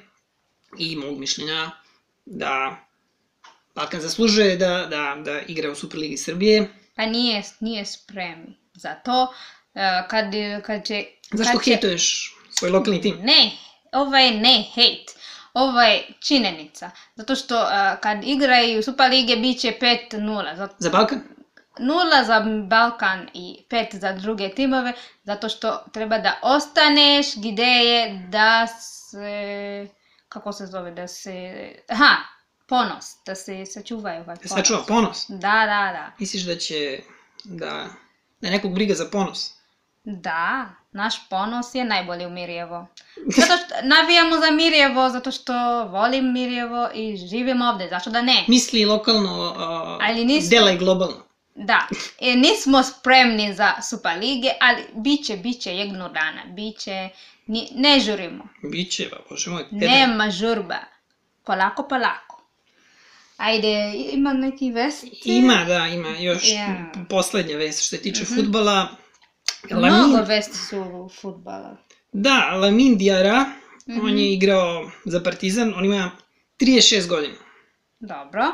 i 0.79 0.97
mog 0.97 1.19
mišljenja 1.19 1.71
da 2.25 2.77
Balkan 3.75 4.01
zaslužuje 4.01 4.57
da, 4.57 4.87
da, 4.91 5.17
da 5.25 5.41
igra 5.41 5.71
u 5.71 5.75
Superligi 5.75 6.17
Srbije. 6.17 6.69
Pa 6.97 7.07
nije, 7.07 7.43
nije 7.61 7.85
spremni 7.87 8.57
za 8.75 8.95
to. 8.95 9.35
E, 9.75 10.03
Kad, 10.09 10.25
kad 10.67 10.87
će... 10.87 11.05
Zašto 11.33 11.53
kad 11.53 11.65
će... 11.65 11.71
hejtuješ 11.71 12.35
svoj 12.51 12.71
lokalni 12.71 13.01
tim? 13.01 13.17
Ne, 13.23 13.51
ovo 13.93 14.17
je 14.17 14.31
ne 14.31 14.65
hejt. 14.75 15.11
Ovo 15.55 15.81
je 15.81 16.07
činjenica. 16.21 16.91
Zato 17.15 17.35
što 17.35 17.61
e, 17.61 17.97
kad 18.03 18.25
igraju 18.25 18.83
Super 18.83 19.11
Lige 19.11 19.37
bit 19.37 19.61
će 19.61 19.73
5-0. 19.81 20.57
Zato, 20.57 20.75
Za 20.79 20.91
Balkan? 20.91 21.21
nula 21.79 22.25
za 22.25 22.41
Balkan 22.69 23.29
i 23.35 23.65
pet 23.69 23.95
za 23.95 24.13
druge 24.13 24.49
timove, 24.49 24.93
zato 25.23 25.49
što 25.49 25.85
treba 25.93 26.19
da 26.19 26.39
ostaneš 26.43 27.27
gde 27.37 27.63
je 27.63 28.27
da 28.29 28.67
se, 28.67 29.89
kako 30.35 30.53
se 30.53 30.67
zove, 30.67 30.91
da 30.91 31.09
se, 31.09 31.55
aha, 31.89 32.17
ponos, 32.67 33.05
da 33.27 33.35
se 33.35 33.67
sačuvaju 33.67 34.21
ovaj 34.21 34.37
Da 34.37 34.41
ponos. 34.41 34.51
sačuva 34.53 34.83
ponos. 34.89 35.25
Da, 35.29 35.39
da, 35.65 35.93
da. 35.93 36.11
Misliš 36.19 36.43
da 36.43 36.57
će 36.57 37.01
da, 37.45 37.87
da 38.41 38.51
nekog 38.51 38.75
briga 38.75 38.95
za 38.95 39.07
ponos? 39.07 39.51
Da, 40.05 40.69
naš 40.93 41.29
ponos 41.29 41.75
je 41.75 41.85
najbolji 41.85 42.27
u 42.27 42.31
Mirjevo. 42.31 42.87
Zato 43.29 43.53
što 43.57 43.75
navijamo 43.95 44.37
za 44.37 44.51
Mirjevo, 44.51 45.11
zato 45.11 45.31
što 45.31 45.53
volim 45.85 46.33
Mirjevo 46.33 46.89
i 46.95 47.17
živim 47.19 47.63
ovde, 47.63 47.89
zašto 47.89 48.11
da 48.11 48.23
ne? 48.23 48.45
Misli 48.49 48.85
lokalno, 48.85 49.51
uh, 49.51 49.99
Ali 50.03 50.25
nismo- 50.25 50.51
dela 50.51 50.71
i 50.71 50.79
globalno. 50.79 51.25
Da, 51.57 51.87
e, 52.21 52.35
nismo 52.37 52.83
spremni 52.83 53.55
za 53.55 53.73
Super 53.83 54.19
Lige, 54.19 54.51
ali 54.61 54.83
bit 54.95 55.27
će, 55.27 55.37
bit 55.37 55.61
će 55.61 55.77
jednog 55.77 56.13
dana, 56.13 56.43
bit 56.47 56.79
će, 56.79 57.09
ni, 57.47 57.69
ne 57.75 58.01
žurimo, 58.01 58.49
Biće, 58.65 59.09
ba, 59.11 59.17
bože 59.31 59.51
moj. 59.51 59.65
nema 59.71 60.31
žurba, 60.31 60.79
polako, 61.45 61.83
polako. 61.85 62.43
Ajde, 63.37 63.69
ima 64.13 64.33
neki 64.33 64.71
vesti? 64.71 65.11
Ima, 65.25 65.65
da, 65.65 65.87
ima 65.89 66.09
još 66.11 66.43
Ja. 66.45 66.93
poslednja 67.09 67.57
vest 67.57 67.79
što 67.79 67.97
se 67.97 68.03
tiče 68.03 68.23
Mhm. 68.23 68.35
futbala. 68.35 68.89
Mnogo 69.65 69.87
Lamin, 69.87 70.21
vesti 70.21 70.59
su 70.59 70.81
u 70.81 71.09
futbala. 71.11 71.77
da, 72.13 72.51
Lamin 72.53 72.99
Diara, 72.99 73.45
Mhm. 73.89 74.01
on 74.01 74.19
je 74.19 74.33
igrao 74.33 74.91
za 75.05 75.21
Partizan, 75.21 75.75
on 75.75 75.85
ima 75.85 76.11
36 76.57 77.09
godina. 77.09 77.35
Dobro, 78.01 78.45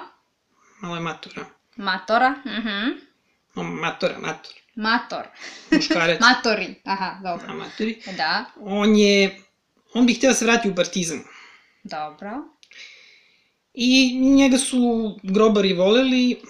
Malo 0.80 0.94
je 0.94 1.00
matora. 1.00 1.44
matora, 1.76 2.30
mhm. 2.30 3.09
No, 3.54 3.62
matora, 3.64 4.19
mator. 4.19 4.52
mator, 4.75 5.26
Muškarac. 5.71 6.21
matori, 6.28 6.75
aha, 6.85 7.19
dobro. 7.23 7.47
A, 7.49 7.54
matori. 7.54 8.02
Da, 8.16 8.45
On 8.57 8.97
je, 8.97 9.40
on 9.95 10.07
bi 10.07 10.14
hteo 10.14 10.30
da 10.30 10.35
se 10.35 10.45
vrati 10.45 10.71
u 10.71 10.75
Partizan. 10.75 11.21
dobro. 11.85 12.30
I 13.75 13.90
njega 14.16 14.59
su 14.59 14.80
grobari 15.23 15.73
voleli, 15.73 16.40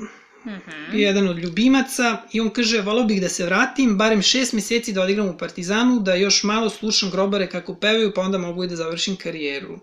bio 0.91 0.99
je 0.99 1.03
jedan 1.03 1.29
od 1.29 1.39
ljubimaca 1.39 2.23
i 2.33 2.41
on 2.41 2.51
kaže, 2.51 2.81
volao 2.81 3.05
bih 3.05 3.21
da 3.21 3.29
se 3.29 3.45
vratim, 3.45 3.99
barem 3.99 4.23
šest 4.23 4.53
meseci 4.53 4.93
da 4.93 5.03
odigram 5.03 5.29
u 5.29 5.39
Partizanu, 5.39 6.01
da 6.01 6.15
još 6.15 6.43
malo 6.43 6.71
slušam 6.71 7.11
grobare 7.11 7.49
kako 7.49 7.75
pevaju, 7.75 8.13
pa 8.15 8.21
onda 8.21 8.39
mogu 8.39 8.65
i 8.65 8.69
da 8.69 8.77
završim 8.77 9.17
karijeru. 9.17 9.79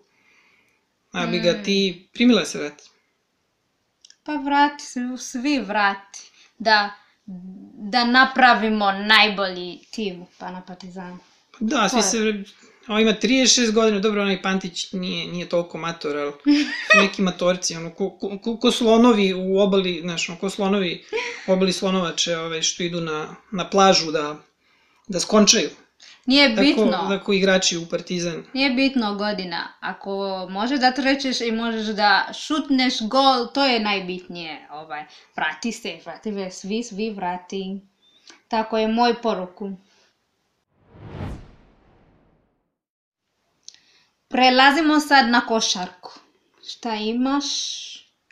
A 1.12 1.26
bi 1.26 1.40
ga 1.40 1.52
Mm. 1.52 1.64
ti 1.64 2.08
primila 2.14 2.40
da 2.40 2.46
se 2.46 2.58
vrati? 2.60 2.90
Pa 4.24 4.34
vrati 4.34 4.84
se, 4.84 5.00
svi 5.20 5.60
vrati. 5.60 6.20
Da, 6.60 6.92
da 7.74 8.06
napravimo 8.06 8.92
najbolji 8.92 9.80
tim 9.92 10.26
pa 10.38 10.52
na 10.52 10.62
Partizanu. 10.62 11.18
Da, 11.60 11.90
svi 11.90 12.02
se... 12.02 12.44
On 12.88 13.02
ima 13.02 13.12
36 13.12 13.72
godina, 13.72 14.00
dobro, 14.00 14.22
onaj 14.22 14.42
Pantić 14.42 14.92
nije, 14.92 15.28
nije 15.28 15.50
toliko 15.50 15.78
mator, 15.78 16.18
ali 16.18 16.34
neki 17.02 17.22
matorci, 17.22 17.76
ono, 17.76 17.90
ko, 17.90 18.18
ko, 18.44 18.58
ko, 18.58 18.72
slonovi 18.72 19.34
u 19.34 19.60
obali, 19.60 20.00
znaš, 20.02 20.30
ono, 20.30 20.40
ko 20.40 20.50
slonovi 20.50 21.06
obali 21.48 21.74
slonovače, 21.74 22.38
ove, 22.38 22.64
što 22.64 22.84
idu 22.84 23.02
na, 23.02 23.36
na 23.52 23.70
plažu 23.70 24.12
da, 24.12 24.36
da 25.08 25.20
skončaju. 25.20 25.70
Nije 26.28 26.50
bitno. 26.50 26.92
Tako, 26.92 27.08
tako 27.08 27.34
igrači 27.34 27.78
u 27.78 27.86
Partizan. 27.90 28.44
Nije 28.54 28.70
bitno 28.70 29.16
godina. 29.16 29.68
Ako 29.80 30.48
možeš 30.50 30.80
da 30.80 30.92
trčeš 30.92 31.42
i 31.42 31.52
možeš 31.52 31.86
da 31.86 32.28
šutneš 32.34 33.02
gol, 33.02 33.48
to 33.54 33.66
je 33.66 33.80
najbitnije. 33.80 34.68
Ovaj, 34.72 35.06
vrati 35.36 35.72
se, 35.72 36.00
vrati 36.06 36.34
se, 36.34 36.50
svi, 36.52 36.84
svi 36.84 37.10
vrati. 37.10 37.82
Tako 38.48 38.78
je 38.78 38.88
moj 38.88 39.22
poruku. 39.22 39.72
Prelazimo 44.28 45.00
sad 45.00 45.30
na 45.30 45.42
košarku. 45.46 46.20
Šta 46.68 46.96
imaš 46.96 47.46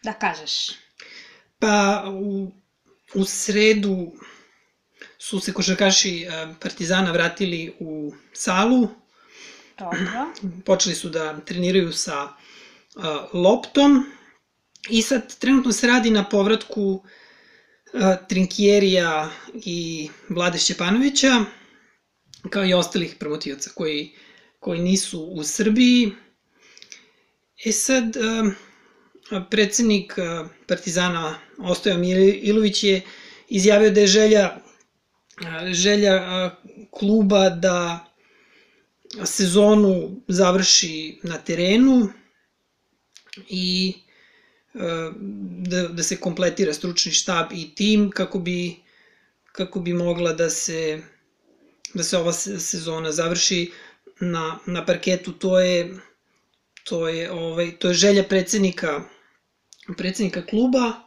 da 0.03 0.13
kažeš? 0.13 0.67
Pa 1.59 2.03
u, 2.13 2.51
u 3.13 3.25
sredu 3.25 4.11
su 5.29 5.39
se 5.39 5.53
košarkaši 5.53 6.21
e, 6.21 6.27
Partizana 6.59 7.11
vratili 7.11 7.73
u 7.79 8.13
salu, 8.33 8.87
Dobro. 9.79 9.97
počeli 10.65 10.95
su 10.95 11.09
da 11.09 11.39
treniraju 11.39 11.93
sa 11.93 12.27
e, 12.27 12.99
loptom 13.33 14.05
i 14.89 15.01
sad 15.01 15.37
trenutno 15.39 15.71
se 15.71 15.87
radi 15.87 16.11
na 16.11 16.23
povratku 16.29 17.03
e, 17.03 18.17
Trinkjerija 18.29 19.31
i 19.53 20.09
Vlade 20.29 20.57
Šćepanovića, 20.57 21.45
kao 22.49 22.65
i 22.65 22.73
ostalih 22.73 23.15
promotivaca 23.19 23.69
koji, 23.75 24.13
koji 24.59 24.79
nisu 24.79 25.21
u 25.21 25.43
Srbiji. 25.43 26.11
E 27.65 27.71
sad, 27.71 28.03
predsednik 29.49 30.13
Partizana 30.67 31.39
Ostoja 31.57 31.97
Ilović 32.41 32.83
je 32.83 33.01
izjavio 33.49 33.91
da 33.91 34.01
je 34.01 34.07
želja 34.07 34.64
želja 35.71 36.51
kluba 36.91 37.49
da 37.49 38.05
sezonu 39.25 40.21
završi 40.27 41.19
na 41.23 41.37
terenu 41.37 42.09
i 43.49 43.93
da, 45.61 45.87
da 45.87 46.03
se 46.03 46.17
kompletira 46.17 46.73
stručni 46.73 47.11
štab 47.11 47.51
i 47.53 47.75
tim 47.75 48.11
kako 48.11 48.39
bi 48.39 48.75
kako 49.51 49.79
bi 49.79 49.93
mogla 49.93 50.33
da 50.33 50.49
se 50.49 51.01
da 51.93 52.03
se 52.03 52.17
ova 52.17 52.33
se- 52.33 52.59
sezona 52.59 53.11
završi 53.11 53.71
na, 54.19 54.59
na 54.65 54.85
parketu. 54.85 55.31
To 55.31 55.59
je 55.59 55.95
to 56.83 57.07
je 57.07 57.31
ovaj 57.31 57.77
to 57.77 57.87
je 57.87 57.93
želja 57.93 58.23
predsednika 58.23 59.03
predsednika 59.97 60.45
kluba 60.45 61.04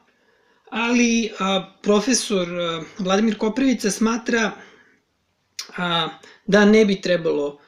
ali 0.70 1.32
a, 1.38 1.74
profesor 1.82 2.48
a, 2.60 2.82
Vladimir 2.98 3.38
Koprivica 3.38 3.90
smatra 3.90 4.52
a, 5.76 6.08
da 6.46 6.64
ne 6.64 6.84
bi 6.84 7.00
trebalo 7.00 7.60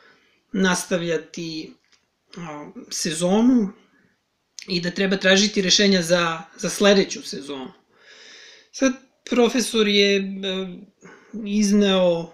nastavljati 0.53 1.73
a, 2.37 2.71
sezonu 2.91 3.73
i 4.69 4.81
da 4.81 4.91
treba 4.91 5.17
tražiti 5.17 5.63
rešenja 5.63 6.03
za, 6.03 6.43
za 6.57 6.71
sledeću 6.71 7.23
sezonu. 7.23 7.73
Sad, 8.73 8.93
profesor 9.31 9.89
je 9.89 10.17
e, 10.17 10.23
izneo 11.45 12.33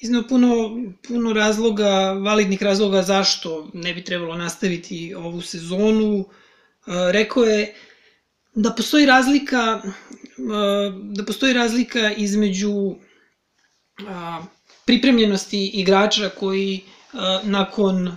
izneo 0.00 0.22
puno, 0.28 0.70
puno 1.08 1.32
razloga, 1.32 2.12
validnih 2.12 2.62
razloga 2.62 3.02
zašto 3.02 3.70
ne 3.74 3.94
bi 3.94 4.04
trebalo 4.04 4.36
nastaviti 4.36 5.14
ovu 5.14 5.40
sezonu. 5.40 6.20
E, 6.20 6.24
rekao 7.12 7.44
je 7.44 7.74
da 8.54 8.70
postoji 8.70 9.06
razlika 9.06 9.82
e, 9.82 9.90
da 11.02 11.24
postoji 11.24 11.52
razlika 11.52 12.12
između 12.12 12.94
pripremljenosti 14.84 15.66
igrača 15.74 16.28
koji 16.28 16.80
nakon, 17.42 18.12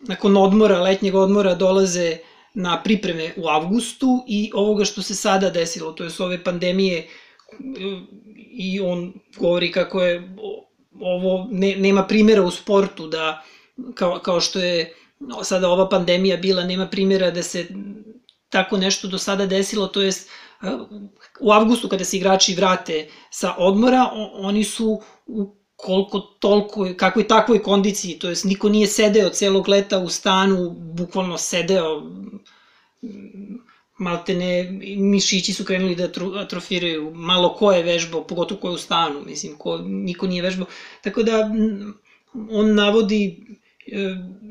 nakon 0.00 0.36
odmora, 0.36 0.82
letnjeg 0.82 1.14
odmora 1.14 1.54
dolaze 1.54 2.18
na 2.54 2.82
pripreme 2.82 3.32
u 3.36 3.48
avgustu 3.48 4.24
i 4.28 4.50
ovoga 4.54 4.84
što 4.84 5.02
se 5.02 5.14
sada 5.14 5.50
desilo, 5.50 5.92
to 5.92 6.04
je 6.04 6.10
s 6.10 6.20
ove 6.20 6.44
pandemije 6.44 7.08
i 8.50 8.80
on 8.80 9.12
govori 9.38 9.72
kako 9.72 10.02
je 10.02 10.36
ovo 11.00 11.48
ne, 11.50 11.76
nema 11.76 12.06
primjera 12.06 12.42
u 12.42 12.50
sportu 12.50 13.06
da 13.06 13.44
kao, 13.94 14.18
kao 14.18 14.40
što 14.40 14.58
je 14.58 14.94
sada 15.42 15.68
ova 15.68 15.88
pandemija 15.88 16.36
bila, 16.36 16.64
nema 16.64 16.86
primjera 16.86 17.30
da 17.30 17.42
se 17.42 17.66
tako 18.48 18.76
nešto 18.76 19.08
do 19.08 19.18
sada 19.18 19.46
desilo, 19.46 19.86
to 19.86 20.02
jest 20.02 20.30
u 21.40 21.52
avgustu 21.52 21.88
kada 21.88 22.04
se 22.04 22.16
igrači 22.16 22.54
vrate 22.54 23.08
sa 23.30 23.54
odmora, 23.58 24.10
oni 24.34 24.64
su 24.64 25.00
u 25.26 25.56
koliko 25.76 26.20
toliko, 26.20 26.88
kakvoj 26.96 27.28
takvoj 27.28 27.62
kondiciji, 27.62 28.18
to 28.18 28.28
jest 28.28 28.44
niko 28.44 28.68
nije 28.68 28.86
sedeo 28.86 29.30
celog 29.30 29.68
leta 29.68 29.98
u 29.98 30.08
stanu, 30.08 30.70
bukvalno 30.70 31.38
sedeo, 31.38 32.02
maltene 33.98 34.70
mišići 34.96 35.52
su 35.52 35.64
krenuli 35.64 35.94
da 35.96 36.08
atrofiraju, 36.40 37.12
malo 37.14 37.54
ko 37.54 37.72
je 37.72 37.82
vežbao, 37.82 38.26
pogotovo 38.26 38.60
ko 38.60 38.68
je 38.68 38.74
u 38.74 38.78
stanu, 38.78 39.22
mislim, 39.26 39.56
ko, 39.58 39.78
niko 39.78 40.26
nije 40.26 40.42
vežbao. 40.42 40.66
Tako 41.02 41.22
da 41.22 41.50
on 42.50 42.74
navodi 42.74 43.24
e, 43.24 43.56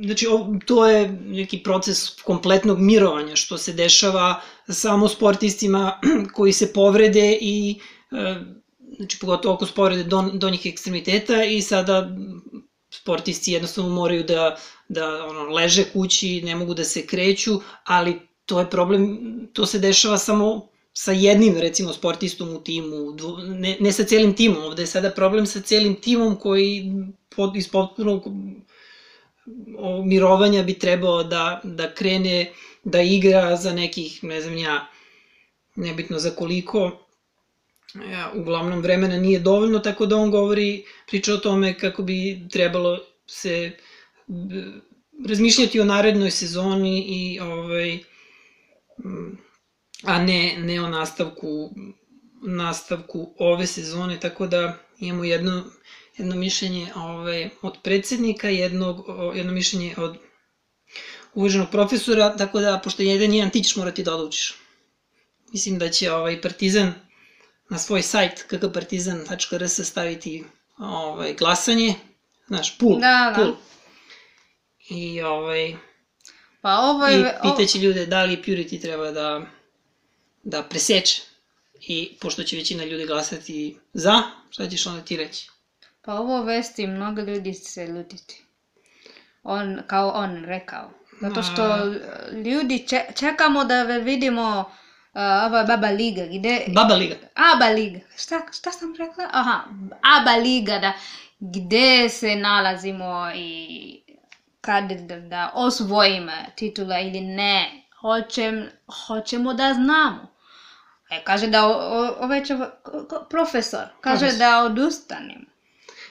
Znači, 0.03 0.27
to 0.65 0.87
je 0.87 1.09
neki 1.25 1.63
proces 1.63 2.21
kompletnog 2.21 2.79
mirovanja 2.79 3.35
što 3.35 3.57
se 3.57 3.73
dešava 3.73 4.41
samo 4.69 5.07
sportistima 5.07 5.99
koji 6.35 6.53
se 6.53 6.73
povrede 6.73 7.37
i 7.41 7.79
e, 8.11 8.35
znači 8.97 9.19
pogotovo 9.19 9.55
oko 9.55 9.65
sporede 9.65 10.03
don, 10.03 10.39
donjih 10.39 10.65
ekstremiteta 10.65 11.43
i 11.43 11.61
sada 11.61 12.15
sportisti 12.89 13.51
jednostavno 13.51 13.89
moraju 13.89 14.23
da, 14.23 14.57
da 14.87 15.25
ono, 15.25 15.43
leže 15.43 15.83
kući, 15.93 16.41
ne 16.41 16.55
mogu 16.55 16.73
da 16.73 16.83
se 16.83 17.05
kreću, 17.07 17.59
ali 17.83 18.19
to 18.45 18.59
je 18.59 18.69
problem, 18.69 19.19
to 19.53 19.65
se 19.65 19.79
dešava 19.79 20.17
samo 20.17 20.67
sa 20.93 21.11
jednim, 21.11 21.57
recimo, 21.57 21.93
sportistom 21.93 22.49
u 22.49 22.61
timu, 22.63 23.15
ne, 23.45 23.77
ne 23.79 23.91
sa 23.91 24.03
celim 24.03 24.35
timom, 24.35 24.63
ovde 24.63 24.83
je 24.83 24.87
sada 24.87 25.11
problem 25.11 25.45
sa 25.45 25.61
celim 25.61 25.95
timom 25.95 26.35
koji 26.35 26.93
pod, 27.35 27.55
iz 27.55 27.67
potpunog 27.67 28.23
mirovanja 30.05 30.63
bi 30.63 30.79
trebao 30.79 31.23
da, 31.23 31.61
da 31.63 31.93
krene 31.93 32.51
da 32.83 33.01
igra 33.01 33.55
za 33.55 33.73
nekih, 33.73 34.23
ne 34.23 34.41
znam 34.41 34.57
ja, 34.57 34.87
nebitno 35.75 36.19
za 36.19 36.29
koliko, 36.29 37.05
ja, 38.11 38.31
uglavnom 38.35 38.81
vremena 38.81 39.17
nije 39.17 39.39
dovoljno, 39.39 39.79
tako 39.79 40.05
da 40.05 40.17
on 40.17 40.31
govori, 40.31 40.85
priča 41.07 41.33
o 41.33 41.37
tome 41.37 41.77
kako 41.77 42.03
bi 42.03 42.47
trebalo 42.51 42.99
se 43.27 43.71
razmišljati 45.27 45.79
o 45.79 45.85
narednoj 45.85 46.31
sezoni 46.31 47.05
i 47.07 47.39
ovaj, 47.39 47.99
a 50.03 50.23
ne, 50.23 50.55
ne 50.57 50.81
o 50.81 50.89
nastavku 50.89 51.69
nastavku 52.47 53.35
ove 53.39 53.67
sezone, 53.67 54.19
tako 54.19 54.47
da 54.47 54.77
imamo 54.99 55.23
jedno, 55.23 55.63
jedno 56.17 56.35
mišljenje 56.35 56.91
ovaj, 56.95 57.49
od 57.61 57.77
predsednika, 57.83 58.49
jedno, 58.49 59.05
jedno 59.35 59.51
mišljenje 59.51 59.93
od 59.97 60.17
uvaženog 61.33 61.69
profesora, 61.71 62.37
tako 62.37 62.59
da, 62.59 62.81
pošto 62.83 63.03
jedan 63.03 63.33
jedan, 63.33 63.51
ti 63.51 63.63
ćeš 63.63 63.75
morati 63.75 64.03
da 64.03 64.15
odlučiš. 64.15 64.55
Mislim 65.53 65.79
da 65.79 65.89
će 65.89 66.11
ovaj 66.11 66.41
Partizan 66.41 66.93
na 67.69 67.77
svoj 67.77 68.01
sajt 68.01 68.45
kkpartizan.rs 68.47 69.79
staviti 69.83 70.43
ovaj, 70.77 71.33
glasanje, 71.33 71.93
znaš, 72.47 72.77
pool, 72.77 72.99
da, 72.99 73.33
da. 73.35 73.43
pool. 73.43 73.55
I 74.89 75.21
ovaj, 75.21 75.75
Pa 76.65 76.77
ovo 76.79 77.05
je... 77.05 77.19
I 77.19 77.23
pitaće 77.41 77.79
ljude 77.79 78.05
da 78.05 78.23
li 78.23 78.43
Purity 78.45 78.81
treba 78.81 79.11
da, 79.11 79.41
da 80.43 80.63
preseče. 80.63 81.21
I 81.87 82.17
pošto 82.21 82.43
će 82.43 82.55
većina 82.55 82.83
ljudi 82.83 83.05
glasati 83.05 83.77
za, 83.93 84.21
šta 84.49 84.69
ćeš 84.69 84.87
onda 84.87 85.01
ti 85.01 85.17
reći? 85.17 85.49
Pa 86.01 86.13
ovo 86.13 86.43
vesti 86.43 86.87
mnogo 86.87 87.21
ljudi 87.21 87.53
se 87.53 87.87
ljutiti. 87.87 88.43
On, 89.43 89.81
kao 89.87 90.09
on 90.09 90.43
rekao. 90.45 90.91
Zato 91.21 91.43
što 91.43 91.85
ljudi 92.45 92.87
če, 92.87 93.01
čekamo 93.15 93.65
da 93.65 93.83
vidimo 93.83 94.59
uh, 94.59 95.21
ova 95.21 95.63
Baba 95.63 95.87
Liga, 95.87 96.25
gde... 96.25 96.65
Baba 96.75 96.95
Liga. 96.95 97.15
Aba 97.53 97.65
Liga. 97.65 97.99
Šta, 98.17 98.41
šta 98.53 98.71
sam 98.71 98.95
rekla? 98.97 99.29
Aha, 99.31 99.63
Aba 100.19 100.35
Liga, 100.35 100.79
da, 100.79 100.93
gde 101.39 102.09
se 102.09 102.35
nalazimo 102.35 103.31
i 103.35 104.01
kad 104.61 104.91
da, 104.91 105.19
da 105.19 105.51
osvojimo 105.53 106.31
titula 106.55 106.99
ili 106.99 107.21
ne, 107.21 107.83
hoćem, 108.01 108.69
hoćemo 109.07 109.53
da 109.53 109.73
znamo. 109.73 110.34
E, 111.09 111.23
kaže 111.23 111.47
da, 111.47 111.65
ovaj 112.19 112.41
profesor, 113.29 113.85
kaže 114.01 114.19
profesor. 114.19 114.39
da 114.39 114.63
odustanemo. 114.63 115.45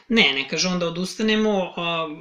Ne, 0.09 0.33
ne 0.33 0.49
kaže 0.49 0.69
on 0.69 0.79
da 0.79 0.87
odustanemo, 0.87 1.73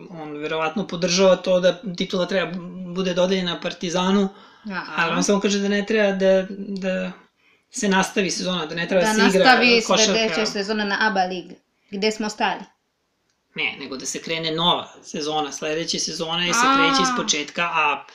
on 0.09 0.37
verovatno 0.37 0.87
podržava 0.87 1.35
to 1.35 1.59
da 1.59 1.81
titula 1.97 2.25
treba 2.25 2.51
bude 2.95 3.13
dodeljena 3.13 3.59
Partizanu, 3.59 4.29
Aha. 4.71 4.93
ali 4.95 5.15
on 5.15 5.23
samo 5.23 5.39
kaže 5.39 5.59
da 5.59 5.67
ne 5.67 5.85
treba 5.85 6.11
da, 6.11 6.45
da 6.57 7.11
se 7.71 7.87
nastavi 7.87 8.31
sezona, 8.31 8.65
da 8.65 8.75
ne 8.75 8.87
treba 8.87 9.05
da, 9.05 9.13
da 9.13 9.13
se 9.13 9.37
igra 9.37 9.57
košarka. 9.87 10.13
Da 10.13 10.19
nastavi 10.19 10.29
sledeća 10.29 10.45
sezona 10.45 10.85
na 10.85 10.97
ABA 10.99 11.23
Liga, 11.23 11.55
gde 11.91 12.11
smo 12.11 12.29
stali. 12.29 12.61
Ne, 13.55 13.75
nego 13.79 13.97
da 13.97 14.05
se 14.05 14.21
krene 14.21 14.51
nova 14.51 14.93
sezona, 15.03 15.51
sledeće 15.51 15.99
sezone 15.99 16.49
i 16.49 16.53
se 16.53 16.59
kreće 16.75 17.01
iz 17.01 17.17
početka, 17.17 17.63
a 17.63 18.05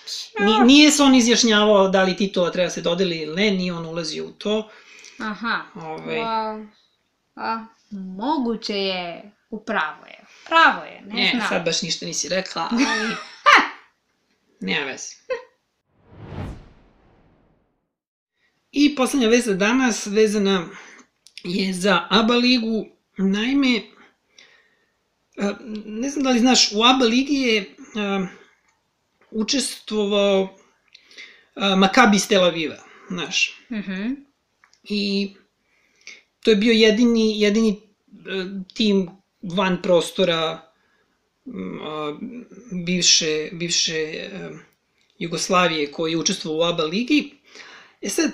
nije 0.64 0.90
se 0.90 1.02
on 1.02 1.14
izjašnjavao 1.14 1.88
da 1.88 2.02
li 2.02 2.16
titula 2.16 2.50
treba 2.50 2.70
se 2.70 2.80
dodeli 2.80 3.16
ili 3.16 3.36
ne, 3.36 3.50
nije 3.50 3.72
on 3.72 3.86
ulazio 3.86 4.24
u 4.24 4.32
to. 4.32 4.70
Aha, 5.18 5.60
Ove... 5.74 6.16
wow. 6.16 6.68
a, 7.36 7.64
moguće 7.90 8.76
je, 8.76 9.32
upravo 9.50 10.06
je, 10.06 10.24
pravo 10.46 10.84
je, 10.84 11.02
ne, 11.06 11.14
ne 11.14 11.30
znam. 11.30 11.48
sad 11.48 11.64
baš 11.64 11.82
ništa 11.82 12.06
nisi 12.06 12.28
rekla, 12.28 12.68
ali... 12.70 13.14
Nema 14.60 14.86
veze. 14.86 15.16
I 18.72 18.94
poslednja 18.94 19.28
veza 19.28 19.54
danas 19.54 20.06
vezana 20.06 20.68
je 21.44 21.72
za 21.72 22.06
ABA 22.10 22.34
ligu. 22.34 22.86
Naime, 23.16 23.82
ne 25.84 26.10
znam 26.10 26.24
da 26.24 26.30
li 26.30 26.38
znaš, 26.38 26.72
u 26.72 26.84
ABA 26.84 27.04
ligi 27.04 27.34
je 27.34 27.74
učestvovao 29.30 30.58
Makabi 31.76 32.16
iz 32.16 32.28
Tel 32.28 32.44
Aviva, 32.44 32.76
znaš. 33.10 33.60
Mm 33.70 33.76
-hmm. 33.76 34.16
I 34.84 35.34
to 36.40 36.50
je 36.50 36.56
bio 36.56 36.72
jedini, 36.72 37.40
jedini 37.40 37.70
e, 37.70 37.80
tim 38.74 39.08
van 39.42 39.82
prostora 39.82 40.62
bivše, 42.84 43.48
bivše 43.52 43.98
e, 43.98 44.28
Jugoslavije 45.18 45.92
koji 45.92 46.12
je 46.12 46.18
učestvovao 46.18 46.58
u 46.58 46.72
ABA 46.72 46.84
ligi. 46.84 47.34
E 48.02 48.08
sad, 48.08 48.30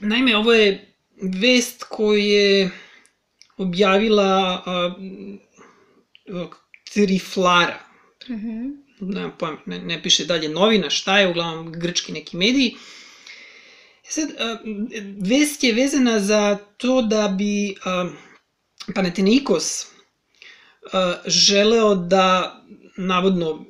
naime, 0.00 0.36
ovo 0.36 0.52
je 0.52 0.94
vest 1.22 1.84
koju 1.88 2.18
je 2.18 2.70
objavila 3.56 4.64
Triflara. 6.92 7.78
Mm 8.28 8.34
-hmm. 8.34 8.76
ne, 9.00 9.30
pojem, 9.38 9.58
ne, 9.66 9.78
ne 9.78 10.02
piše 10.02 10.24
dalje 10.24 10.48
novina, 10.48 10.90
šta 10.90 11.18
je, 11.18 11.28
uglavnom 11.28 11.72
grčki 11.72 12.12
neki 12.12 12.36
mediji. 12.36 12.76
E 14.08 14.10
sad, 14.10 14.28
vest 15.20 15.64
je 15.64 15.72
vezana 15.72 16.20
za 16.20 16.58
to 16.76 17.02
da 17.02 17.28
bi 17.28 17.74
Panathinaikos 18.94 19.86
želeo 21.26 21.94
da, 21.94 22.56
navodno 22.96 23.66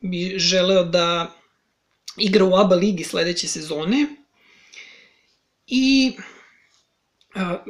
bi 0.00 0.34
želeo 0.38 0.84
da 0.84 1.32
igra 2.16 2.44
u 2.44 2.54
ABA 2.54 2.74
ligi 2.74 3.04
sledeće 3.04 3.48
sezone 3.48 4.06
i 5.66 6.12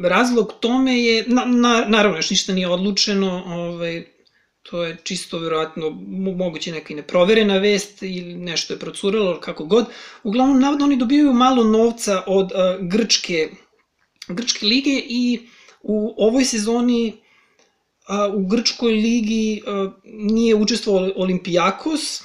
razlog 0.05 0.53
tome 0.61 1.03
je, 1.03 1.25
na, 1.27 1.45
na, 1.45 1.85
naravno 1.89 2.19
još 2.19 2.31
ništa 2.31 2.53
nije 2.53 2.69
odlučeno, 2.69 3.43
ovaj, 3.47 4.07
to 4.63 4.85
je 4.85 4.97
čisto 5.03 5.39
verovatno 5.39 5.91
moguće 6.37 6.73
neka 6.73 6.93
i 6.93 6.97
neproverena 6.97 7.59
vest 7.59 8.03
ili 8.03 8.35
nešto 8.35 8.75
je 8.75 8.79
procuralo, 8.79 9.41
kako 9.41 9.65
god. 9.65 9.87
Uglavnom, 10.23 10.61
navodno 10.61 10.85
oni 10.85 10.97
dobijaju 10.97 11.33
malo 11.33 11.65
novca 11.65 12.23
od 12.27 12.53
uh, 12.53 12.87
grčke 12.89 13.51
Grčke 14.29 14.67
lige 14.67 15.03
i 15.09 15.41
u 15.83 16.15
ovoj 16.17 16.45
sezoni 16.45 17.13
a, 18.07 18.29
u 18.29 18.47
Grčkoj 18.47 18.93
ligi 18.93 19.63
a, 19.67 19.91
nije 20.05 20.55
učestvovao 20.55 21.13
Olimpijakos 21.17 22.23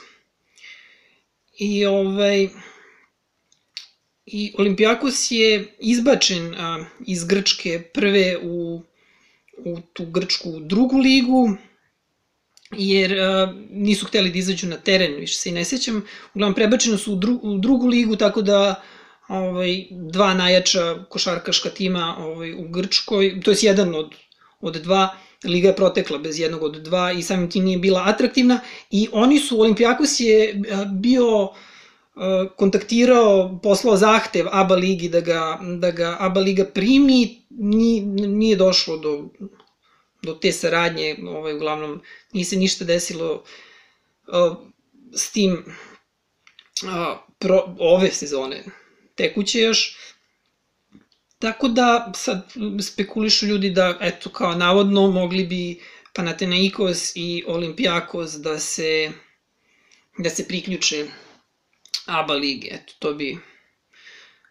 i 1.59 1.85
ovaj 1.85 2.49
i 4.25 4.53
Olimpijakos 4.57 5.31
je 5.31 5.75
izbačen 5.79 6.55
a, 6.55 6.85
iz 7.05 7.25
Grčke 7.25 7.81
prve 7.93 8.37
u, 8.43 8.81
u 9.57 9.79
tu 9.93 10.05
Grčku 10.05 10.59
drugu 10.59 10.97
ligu 10.97 11.57
jer 12.71 13.19
a, 13.19 13.53
nisu 13.69 14.05
hteli 14.05 14.31
da 14.31 14.37
izađu 14.37 14.67
na 14.67 14.77
teren, 14.77 15.15
više 15.15 15.37
se 15.37 15.49
i 15.49 15.51
ne 15.51 15.65
sećam. 15.65 16.03
Uglavnom, 16.33 16.55
prebačeno 16.55 16.97
su 16.97 17.13
u, 17.13 17.15
dru, 17.15 17.39
u 17.43 17.57
drugu 17.57 17.87
ligu, 17.87 18.15
tako 18.15 18.41
da 18.41 18.81
ovaj, 19.27 19.85
dva 19.91 20.33
najjača 20.33 21.05
košarkaška 21.09 21.69
tima 21.69 22.15
ovaj, 22.19 22.53
u 22.53 22.67
Grčkoj, 22.69 23.41
to 23.43 23.51
je 23.51 23.57
jedan 23.61 23.95
od, 23.95 24.15
od 24.61 24.75
dva, 24.75 25.17
Liga 25.45 25.67
je 25.67 25.75
protekla 25.75 26.17
bez 26.17 26.39
jednog 26.39 26.63
od 26.63 26.75
dva 26.81 27.11
i 27.11 27.21
samim 27.21 27.49
tim 27.49 27.63
nije 27.63 27.77
bila 27.77 28.03
atraktivna 28.05 28.59
i 28.91 29.07
oni 29.11 29.39
su, 29.39 29.59
Olimpijakos 29.59 30.19
je 30.19 30.61
bio 30.99 31.49
kontaktirao, 32.55 33.59
poslao 33.63 33.97
zahtev 33.97 34.47
ABA 34.51 34.75
ligi 34.75 35.09
da 35.09 35.21
ga, 35.21 35.59
da 35.79 35.91
ga 35.91 36.17
ABA 36.19 36.39
liga 36.39 36.65
primi, 36.65 37.41
nije, 37.49 38.01
nije 38.27 38.55
došlo 38.55 38.97
do, 38.97 39.29
do 40.27 40.33
te 40.33 40.51
saradnje, 40.51 41.15
ovaj, 41.23 41.55
uglavnom 41.55 42.01
nije 42.33 42.45
se 42.45 42.55
ništa 42.55 42.85
desilo 42.85 43.43
s 45.15 45.31
tim 45.31 45.63
pro, 47.39 47.75
ove 47.79 48.11
sezone 48.11 48.63
tekuće 49.17 49.59
još. 49.59 49.97
Tako 51.39 51.67
da 51.67 52.11
sad 52.15 52.53
spekulišu 52.81 53.45
ljudi 53.45 53.69
da, 53.69 53.97
eto, 54.01 54.29
kao 54.29 54.55
navodno 54.55 55.11
mogli 55.11 55.45
bi 55.45 55.79
Panathinaikos 56.13 57.11
i 57.15 57.43
Olimpijakos 57.47 58.31
da 58.31 58.59
se, 58.59 59.11
da 60.17 60.29
se 60.29 60.47
priključe 60.47 61.05
ABA 62.05 62.33
lige. 62.33 62.67
Eto, 62.71 62.93
to 62.99 63.13
bi, 63.13 63.37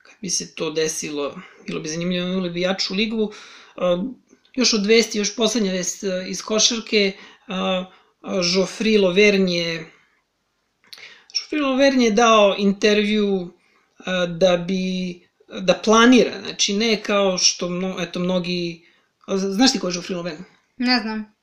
kad 0.02 0.14
bi 0.20 0.30
se 0.30 0.54
to 0.54 0.70
desilo, 0.70 1.40
bilo 1.66 1.80
bi 1.80 1.88
zanimljivo, 1.88 2.28
imali 2.28 2.50
bi 2.50 2.60
jaču 2.60 2.94
ligu. 2.94 3.32
Još 4.56 4.74
od 4.74 4.86
vesti, 4.86 5.18
još 5.18 5.36
poslednja 5.36 5.72
vest 5.72 6.04
iz 6.28 6.42
košarke, 6.42 7.12
Joffrey 8.22 9.02
Lovern 9.02 9.48
je 9.48 9.90
Joffrey 11.34 11.62
Lovern 11.62 12.00
je 12.00 12.10
dao 12.10 12.54
intervju 12.58 13.52
da 14.28 14.56
bi 14.56 15.20
da 15.60 15.74
planira, 15.84 16.40
znači 16.44 16.72
ne 16.72 17.02
kao 17.02 17.38
što 17.38 17.68
mno, 17.68 17.96
eto 18.00 18.20
mnogi 18.20 18.86
znaš 19.36 19.72
ti 19.72 19.78
ko 19.78 19.88
je 19.88 19.94
Joffrey 19.94 20.16
Lovern? 20.16 20.44
Ne 20.76 21.00
znam. 21.00 21.34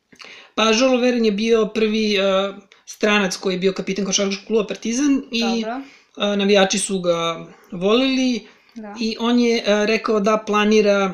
Pa 0.55 0.63
Joffrey 0.63 0.91
Lovern 0.91 1.25
je 1.25 1.31
bio 1.31 1.65
prvi 1.65 2.17
uh, 2.19 2.55
stranac 2.85 3.35
koji 3.37 3.53
je 3.53 3.59
bio 3.59 3.73
kapitan 3.73 4.05
košarkaškog 4.05 4.47
kluba 4.47 4.67
Partizan 4.67 5.23
i 5.31 5.41
Dobro. 5.41 5.75
uh, 5.75 6.37
navijači 6.37 6.79
su 6.79 6.99
ga 7.01 7.47
volili 7.71 8.47
Da. 8.75 8.95
i 8.99 9.17
on 9.19 9.39
je 9.39 9.57
uh, 9.57 9.85
rekao 9.85 10.19
da 10.19 10.43
planira 10.47 11.13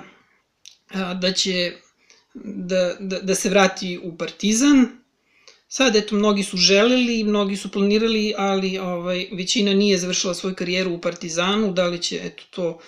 uh, 0.93 1.19
da 1.19 1.31
će 1.31 1.73
da, 2.43 2.95
da, 2.99 3.19
da 3.19 3.35
se 3.35 3.49
vrati 3.49 3.99
u 4.03 4.17
Partizan. 4.17 4.87
Sad, 5.67 5.95
eto, 5.95 6.15
mnogi 6.15 6.43
su 6.43 6.57
želeli, 6.57 7.23
mnogi 7.23 7.55
su 7.55 7.71
planirali, 7.71 8.33
ali 8.37 8.77
ovaj, 8.77 9.27
većina 9.31 9.73
nije 9.73 9.97
završila 9.97 10.33
svoju 10.33 10.55
karijeru 10.55 10.93
u 10.93 11.01
Partizanu, 11.01 11.73
da 11.73 11.87
li 11.87 12.01
će, 12.01 12.19
eto, 12.23 12.43
to 12.49 12.79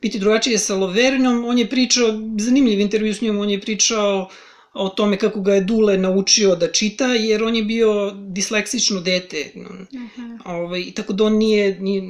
biti 0.00 0.18
drugačije 0.18 0.58
sa 0.58 0.74
Lovernjom. 0.74 1.44
On 1.44 1.58
je 1.58 1.70
pričao, 1.70 2.08
zanimljiv 2.38 2.80
intervju 2.80 3.14
s 3.14 3.20
njom, 3.20 3.38
on 3.38 3.50
je 3.50 3.60
pričao 3.60 4.28
o 4.74 4.88
tome 4.88 5.18
kako 5.18 5.40
ga 5.40 5.54
je 5.54 5.60
Dule 5.60 5.98
naučio 5.98 6.56
da 6.56 6.72
čita, 6.72 7.06
jer 7.06 7.44
on 7.44 7.56
je 7.56 7.62
bio 7.62 8.10
disleksično 8.10 9.00
dete. 9.00 9.52
Mhm. 9.56 10.36
Ovaj, 10.44 10.92
tako 10.94 11.12
da 11.12 11.24
on 11.24 11.36
nije, 11.36 11.80
nije, 11.80 12.02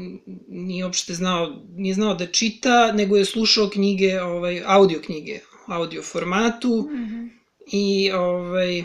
nije 0.48 0.84
uopšte 0.84 1.14
znao, 1.14 1.62
nije 1.76 1.94
znao 1.94 2.14
da 2.14 2.26
čita, 2.26 2.92
nego 2.92 3.16
je 3.16 3.24
slušao 3.24 3.68
knjige, 3.68 4.20
ovaj, 4.20 4.62
audio 4.66 5.00
knjige, 5.00 5.40
audio 5.68 6.02
formatu 6.02 6.88
Mhm. 6.92 7.26
i 7.66 8.12
ovaj, 8.12 8.85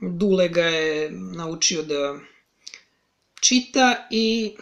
Dule 0.00 0.48
ga 0.48 0.62
je 0.62 1.10
naučio 1.10 1.82
da 1.82 2.18
čita 3.40 4.06
i 4.10 4.54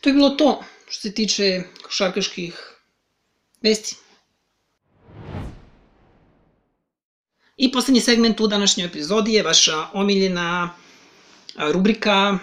to 0.00 0.08
je 0.08 0.14
bilo 0.14 0.28
to 0.30 0.62
što 0.88 1.00
se 1.00 1.14
tiče 1.14 1.62
košarkaških 1.82 2.74
vesti. 3.62 3.96
I 7.56 7.72
poslednji 7.72 8.00
segment 8.00 8.40
u 8.40 8.46
današnjoj 8.46 8.86
epizodi 8.86 9.32
je 9.32 9.42
vaša 9.42 9.86
omiljena 9.92 10.74
rubrika 11.56 12.38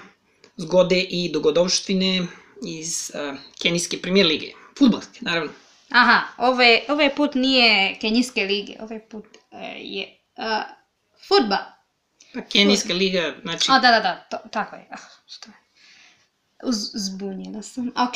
zgode 0.58 1.02
i 1.02 1.30
dogodovštine 1.32 2.28
iz 2.66 3.12
a, 3.14 3.36
Kenijske 3.62 4.02
premijer 4.02 4.28
lige. 4.28 4.52
Futbolske, 4.78 5.20
naravno. 5.22 5.52
Aha, 5.96 6.22
ovaj, 6.38 6.80
ovaj 6.88 7.16
put 7.16 7.36
nije 7.36 7.98
Kenijske 8.02 8.44
lige, 8.44 8.74
ovaj 8.80 9.00
put 9.00 9.26
uh, 9.26 9.60
je 9.78 10.20
uh, 10.38 10.64
futbal. 11.28 11.66
Pa 12.34 12.42
Kenijska 12.42 12.94
liga, 12.94 13.36
znači... 13.42 13.72
A, 13.72 13.80
da, 13.80 13.92
da, 13.92 14.00
da, 14.00 14.28
to, 14.30 14.38
tako 14.52 14.76
je. 14.76 14.88
Ah, 14.92 14.98
što 15.28 15.50
je? 15.50 15.56
Uz, 16.64 16.76
zbunjena 16.94 17.62
sam. 17.62 17.88
Ok, 17.88 18.14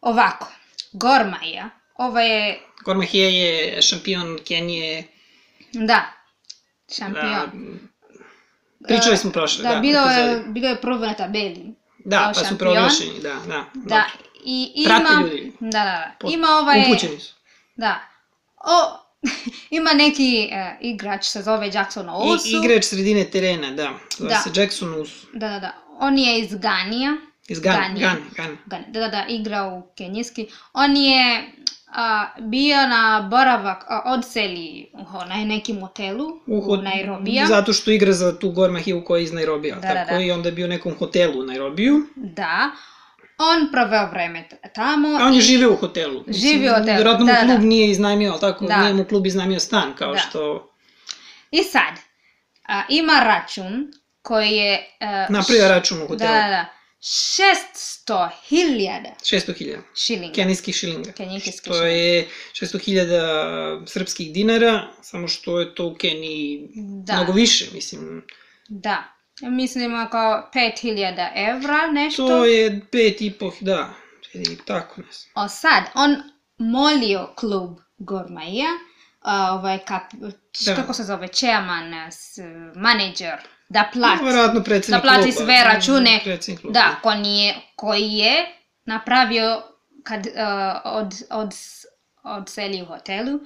ovako. 0.00 0.52
Gormaja, 0.92 1.70
ovo 1.96 2.18
je, 2.18 2.60
Gormahija 2.84 3.28
je 3.28 3.82
šampion 3.82 4.38
Kenije. 4.48 5.04
da, 5.72 6.12
šampion. 6.96 7.78
Da, 8.80 8.86
pričali 8.86 9.16
smo 9.16 9.30
prošle, 9.30 9.62
da, 9.62 9.74
da. 9.74 9.80
bilo, 9.80 10.00
je, 10.00 10.44
bilo 10.46 10.68
je 10.68 10.80
prvo 10.80 11.06
na 11.06 11.14
tabeli. 11.14 11.74
Da, 12.04 12.18
pa 12.18 12.34
su 12.34 12.40
šampion. 12.40 12.58
proglašeni, 12.58 13.20
da, 13.22 13.34
da. 13.46 13.64
Da, 13.74 14.04
i 14.44 14.72
ima... 14.76 14.88
Prate 14.90 15.14
ljudi. 15.22 15.52
Da, 15.60 15.68
da, 15.70 15.82
da. 16.20 16.28
Ima 16.28 16.46
ovaj... 16.48 16.82
Upućeni 16.82 17.20
su. 17.20 17.34
Da. 17.76 18.00
O, 18.56 18.98
ima 19.70 19.90
neki 19.92 20.48
uh, 20.48 20.56
igrač, 20.82 21.24
se 21.24 21.42
zove 21.42 21.70
Jackson 21.70 22.06
Owusu. 22.06 22.46
I, 22.46 22.58
igrač 22.58 22.84
sredine 22.84 23.24
terena, 23.24 23.70
da. 23.70 23.90
Zove 24.18 24.30
Da. 24.30 24.36
se 24.36 24.50
Jackson 24.54 24.94
Us. 24.94 25.10
Da, 25.32 25.48
da, 25.48 25.58
da. 25.58 25.72
On 25.98 26.18
je 26.18 26.40
iz 26.40 26.54
Ganija. 26.54 27.16
Iz 27.48 27.60
Gane, 27.60 27.76
Ganija. 27.78 28.08
Gane, 28.08 28.20
Gane. 28.36 28.56
Gan- 28.66 28.84
Da, 28.88 29.00
da, 29.00 29.08
da, 29.08 29.24
igra 29.28 29.64
u 29.64 29.94
kenijski. 29.94 30.48
On 30.72 30.96
je 30.96 31.52
a, 31.88 32.26
bio 32.38 32.86
na 32.86 33.28
boravak, 33.30 33.84
a, 33.88 34.02
odseli 34.06 34.90
u 34.94 35.28
na 35.28 35.36
nekim 35.36 35.80
hotelu 35.80 36.26
u, 36.46 36.60
hot- 36.60 36.82
Nairobija. 36.82 37.46
Zato 37.46 37.72
što 37.72 37.90
igra 37.90 38.12
za 38.12 38.38
tu 38.38 38.50
Gormahiju 38.50 39.04
koja 39.04 39.18
je 39.18 39.24
iz 39.24 39.32
Nairobija, 39.32 39.74
Da, 39.74 39.80
da, 39.80 39.94
tako? 39.94 40.10
da. 40.10 40.20
I 40.20 40.30
onda 40.30 40.48
je 40.48 40.52
bio 40.52 40.66
u 40.66 40.70
nekom 40.70 40.94
hotelu 40.98 41.40
u 41.40 41.44
Nairobiju. 41.44 42.02
Da. 42.16 42.70
On 43.42 43.70
proveo 43.72 44.06
vreme 44.06 44.44
tamo. 44.74 45.08
A 45.10 45.26
on 45.26 45.34
je 45.34 45.40
živeo 45.40 45.72
u 45.72 45.76
hotelu. 45.76 46.24
Živeo 46.28 46.72
u 46.72 46.74
hotelu, 46.74 46.96
Vjerojatno 46.96 47.26
da, 47.26 47.32
mu 47.32 47.38
da, 47.38 47.46
klub 47.46 47.60
da. 47.60 47.66
nije 47.66 47.90
iznajmio, 47.90 48.30
ali 48.32 48.40
tako? 48.40 48.64
Da. 48.66 48.76
Nije 48.76 48.94
mu 48.94 49.04
klub 49.04 49.26
iznajmio 49.26 49.60
stan, 49.60 49.94
kao 49.94 50.12
Da. 50.12 50.18
što 50.20 50.72
I 51.50 51.62
sad, 51.62 51.94
a, 52.64 52.82
ima 52.88 53.12
račun 53.14 53.92
koji 54.22 54.50
je... 54.50 54.88
a, 55.00 55.26
napravio 55.30 55.68
račun 55.68 55.98
u 55.98 56.00
Da, 56.00 56.06
hotelu. 56.06 56.30
da, 56.30 56.48
da. 56.48 56.66
600 57.00 58.28
hiljada 58.44 59.08
600.000 59.20 59.78
šilinga. 59.96 60.34
kenijskih 60.34 60.74
šilinga. 60.74 61.12
Kenijskih 61.12 61.54
šilinga. 61.64 61.86
je 61.86 62.28
600.000 62.52 63.86
srpskih 63.86 64.32
dinara, 64.32 64.82
samo 65.02 65.28
što 65.28 65.60
je 65.60 65.74
to 65.74 65.86
u 65.86 65.94
Keniji 65.94 66.68
Da. 67.04 67.14
mnogo 67.14 67.32
više, 67.32 67.66
mislim. 67.74 68.22
Da. 68.68 69.04
Mislim 69.40 70.08
kao 70.10 70.50
5000 70.54 71.28
evra 71.34 71.86
nešto. 71.92 72.28
To 72.28 72.44
je 72.44 72.80
pet 72.92 73.20
i 73.20 73.30
po, 73.30 73.52
da, 73.60 73.88
i 74.34 74.56
tako 74.56 74.94
znam. 74.94 75.44
O 75.44 75.48
sad, 75.48 75.82
on 75.94 76.16
molio 76.58 77.32
klub 77.36 77.78
Gormaija, 77.98 78.68
ovaj 79.50 79.78
kap, 79.78 80.02
Da. 80.66 80.74
kako 80.76 80.94
se 80.94 81.04
zove, 81.04 81.28
chairman, 81.28 81.90
manager, 82.74 83.38
da 83.68 83.90
plati. 83.92 84.24
Vjerojatno 84.24 84.60
Da 84.88 85.00
plati 85.00 85.32
kluba. 85.32 85.44
sve 85.44 85.64
račune. 85.64 86.20
Kluba. 86.60 86.72
Da, 86.72 86.96
koji 87.02 87.26
je, 87.26 87.54
koji 87.76 88.12
je 88.12 88.56
napravio 88.84 89.62
kad 90.04 90.26
uh, 90.26 90.32
od, 90.84 91.14
od, 91.30 91.54
odseli 92.22 92.82
u 92.82 92.86
hotelu. 92.86 93.40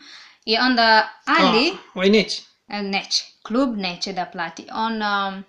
I 0.45 0.59
onda, 0.59 1.09
ali, 1.27 1.69
A, 1.69 1.77
ovaj 1.95 2.09
neće. 2.11 2.43
E, 2.69 2.83
neće. 2.83 3.25
Klub 3.43 3.77
neće 3.77 4.13
da 4.13 4.27
plati. 4.27 4.67
On, 4.73 4.93
um, 5.03 5.45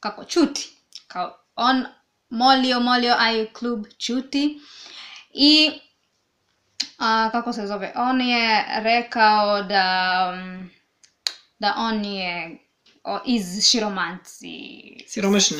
kako, 0.00 0.24
čuti. 0.24 0.68
Kao, 1.06 1.36
on 1.56 1.86
molio, 2.28 2.80
molio, 2.80 3.14
a 3.18 3.46
klub 3.52 3.86
čuti. 3.98 4.60
I, 5.34 5.70
a, 6.98 7.30
kako 7.32 7.52
se 7.52 7.66
zove, 7.66 7.92
on 7.96 8.20
je 8.20 8.64
rekao 8.82 9.62
da, 9.62 10.32
da 11.58 11.74
on 11.76 12.04
je 12.04 12.58
o, 13.04 13.18
iz 13.26 13.70
Širomanci 13.70 14.48
Siromašne. 15.06 15.56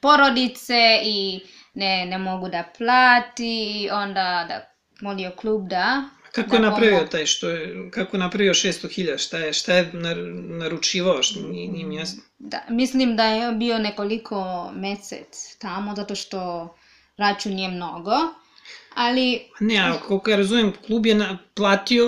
porodice 0.00 1.00
i 1.04 1.40
ne, 1.74 2.06
ne 2.06 2.18
mogu 2.18 2.48
da 2.48 2.64
plati 2.78 3.82
i 3.82 3.90
onda 3.90 4.44
da 4.48 4.66
molio 5.00 5.30
klub 5.36 5.68
da 5.68 6.02
Kako 6.32 6.54
je 6.56 6.60
napravio 6.60 7.06
taj 7.10 7.26
što 7.26 7.48
je, 7.48 7.90
kako 7.90 8.16
je 8.16 8.20
napravio 8.20 8.54
600.000, 8.54 9.18
šta 9.18 9.38
je, 9.38 9.52
šta 9.52 9.74
je 9.74 9.90
nar- 9.92 10.58
naručivao, 10.58 11.22
što 11.22 11.40
nije, 11.40 11.68
nije 11.68 11.86
mi 11.86 11.96
jasno. 11.96 12.22
Da, 12.38 12.62
mislim 12.68 13.16
da 13.16 13.24
je 13.24 13.52
bio 13.52 13.78
nekoliko 13.78 14.70
mesec 14.76 15.56
tamo, 15.58 15.94
zato 15.96 16.14
što 16.14 16.68
račun 17.16 17.58
je 17.58 17.68
mnogo, 17.68 18.12
ali 18.94 19.40
Ne, 19.60 19.78
a 19.78 20.00
koliko 20.08 20.30
ja 20.30 20.36
razumijem, 20.36 20.72
klub 20.86 21.06
je 21.06 21.14
na, 21.14 21.38
platio 21.54 22.06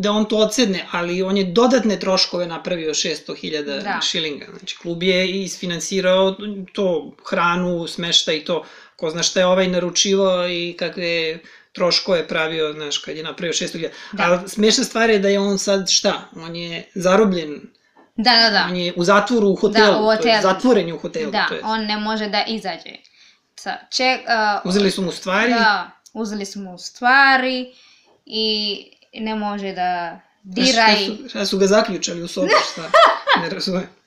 da 0.00 0.12
on 0.12 0.24
to 0.24 0.36
odsedne, 0.36 0.86
ali 0.90 1.22
on 1.22 1.36
je 1.36 1.44
dodatne 1.44 2.00
troškove 2.00 2.46
napravio 2.46 2.94
600.000 2.94 3.82
Da. 3.82 4.00
šilinga. 4.02 4.46
Znači, 4.58 4.78
klub 4.78 5.02
je 5.02 5.42
isfinansirao 5.42 6.36
to, 6.72 7.12
hranu, 7.30 7.86
smešta 7.86 8.32
i 8.32 8.44
to. 8.44 8.64
Ko 8.96 9.10
zna 9.10 9.22
šta 9.22 9.40
je 9.40 9.46
ovaj 9.46 9.68
naručivao 9.68 10.48
i 10.48 10.74
kakve 10.78 11.38
troškove 11.80 12.28
pravio, 12.28 12.72
znaš, 12.72 12.98
kad 12.98 13.16
je 13.16 13.22
napravio 13.22 13.52
600.000. 13.52 13.88
Da. 14.12 14.24
Ali 14.24 14.48
smešna 14.48 14.84
stvar 14.84 15.10
je 15.10 15.18
da 15.18 15.28
je 15.28 15.40
on 15.40 15.58
sad 15.58 15.90
šta? 15.90 16.28
On 16.36 16.56
je 16.56 16.90
zarobljen, 16.94 17.60
da, 18.16 18.30
da, 18.30 18.50
da. 18.50 18.66
on 18.68 18.76
je 18.76 18.92
u 18.96 19.04
zatvoru 19.04 19.48
u 19.48 19.56
hotelu, 19.56 19.96
u 19.96 20.06
to 20.06 20.12
je 20.12 20.16
hotelu. 20.16 20.42
zatvoren 20.42 20.88
je 20.88 20.94
u 20.94 20.98
hotelu. 20.98 21.30
Da, 21.30 21.46
to 21.48 21.54
je. 21.54 21.60
on 21.64 21.86
ne 21.86 21.96
može 21.96 22.28
da 22.28 22.44
izađe. 22.48 22.96
Sa, 23.56 23.76
ček, 23.90 24.20
uh, 24.20 24.68
Uzeli 24.70 24.90
su 24.90 25.02
mu 25.02 25.12
stvari, 25.12 25.52
Da, 25.52 25.90
uzeli 26.12 26.46
su 26.46 26.60
mu 26.60 26.78
stvari 26.78 27.72
i 28.26 28.76
ne 29.14 29.34
može 29.34 29.72
da 29.72 30.20
dira 30.42 30.86
šta, 30.88 31.06
su, 31.06 31.28
šta 31.28 31.46
su 31.46 31.58
ga 31.58 31.66
zaključali 31.66 32.22
u 32.22 32.28
sobu, 32.28 32.48
šta? 32.72 32.90
Ne 33.42 33.50
razumijem. 33.50 33.99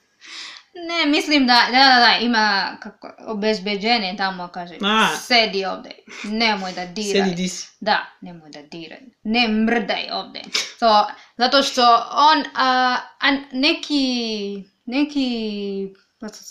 Ne, 0.75 1.05
mislim 1.05 1.47
da, 1.47 1.67
da, 1.71 1.77
da, 1.77 1.99
da, 1.99 2.17
ima 2.21 2.77
kako, 2.79 3.11
obezbeđenje 3.27 4.15
tamo, 4.17 4.47
kaže, 4.47 4.75
A. 4.81 5.07
sedi 5.17 5.65
ovde, 5.65 5.89
nemoj 6.23 6.71
da 6.71 6.85
diraj. 6.85 7.23
Sedi 7.23 7.35
di 7.35 7.47
si. 7.47 7.67
Da, 7.79 8.05
nemoj 8.21 8.49
da 8.49 8.61
diraj, 8.61 8.99
ne 9.23 9.47
mrdaj 9.47 10.09
ovde. 10.11 10.41
To, 10.79 11.07
zato 11.37 11.63
što 11.63 11.81
on, 12.11 12.43
a, 12.55 12.97
a 13.21 13.31
neki, 13.51 14.63
neki 14.85 15.27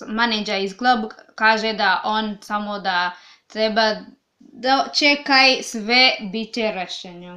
maneđa 0.08 0.56
iz 0.56 0.76
klub 0.76 1.10
kaže 1.34 1.72
da 1.72 2.00
on 2.04 2.38
samo 2.42 2.78
da 2.78 3.10
treba 3.46 3.96
da 4.38 4.86
čekaj 4.98 5.62
sve 5.62 6.16
bit 6.32 6.54
će 6.54 6.72
rešenje. 6.74 7.28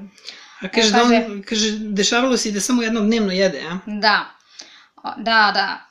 A 0.61 0.67
kaže, 0.67 0.91
da 0.91 0.97
kaže- 0.99 1.25
on, 1.25 1.43
kaže, 1.49 1.71
dešavalo 1.79 2.37
se 2.37 2.49
i 2.49 2.51
da 2.51 2.59
samo 2.59 2.81
jednom 2.81 3.07
dnevno 3.07 3.31
jede, 3.31 3.61
a? 3.69 3.77
Da, 3.85 4.25
da, 5.17 5.51
da. 5.53 5.84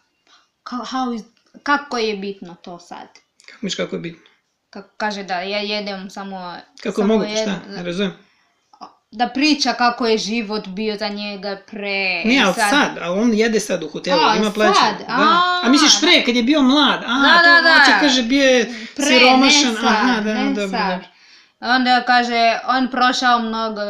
Ka, 0.65 0.77
how 0.77 1.15
is, 1.15 1.23
kako 1.63 1.99
je 1.99 2.17
bitno 2.17 2.55
to 2.55 2.79
sad? 2.79 3.09
Kako 3.47 3.59
miš 3.63 3.75
kako 3.75 3.97
je 3.97 4.01
bitno? 4.01 4.21
Kako 4.71 4.89
kaže 4.97 5.23
da 5.23 5.35
ja 5.35 5.59
jedem 5.59 6.11
samo... 6.11 6.55
Kako 6.77 6.89
je 6.91 7.05
samo 7.05 7.15
moguće, 7.15 7.33
jedem, 7.33 7.55
šta? 7.61 7.71
Ne 7.71 7.83
razumijem. 7.83 8.15
Da 9.11 9.29
priča 9.29 9.73
kako 9.73 10.07
je 10.07 10.19
život 10.19 10.67
bio 10.69 10.97
za 10.97 11.09
njega 11.09 11.59
pre... 11.67 12.23
Ne, 12.25 12.43
ali 12.45 12.55
sad, 12.55 12.99
ali 13.01 13.21
on 13.21 13.35
jede 13.35 13.61
sad 13.61 13.83
u 13.83 13.89
hotelu, 13.89 14.21
A, 14.21 14.35
ima 14.37 14.45
sad, 14.45 14.55
plaćanje. 14.55 14.99
Da. 14.99 15.15
a, 15.15 15.61
A 15.65 15.69
misliš 15.69 16.01
pre, 16.01 16.25
kad 16.25 16.37
je 16.37 16.43
bio 16.43 16.63
mlad? 16.63 17.03
A, 17.03 17.23
Da, 17.23 17.39
to 17.39 17.45
da, 17.45 17.63
da. 17.63 17.79
hoće, 17.79 17.93
kaže, 18.01 18.23
bio 18.23 18.45
je 18.45 18.65
Pre, 18.97 19.05
siromašan. 19.05 19.71
ne 19.71 19.75
sad, 19.75 19.85
Aha, 19.85 20.21
da, 20.21 20.35
ne 20.35 20.45
dobro, 20.47 20.79
sad. 20.79 20.91
dobro. 20.91 21.07
Onda 21.61 22.03
kaže, 22.03 22.59
on 22.69 22.89
prošao 22.91 23.39
mnogo 23.39 23.81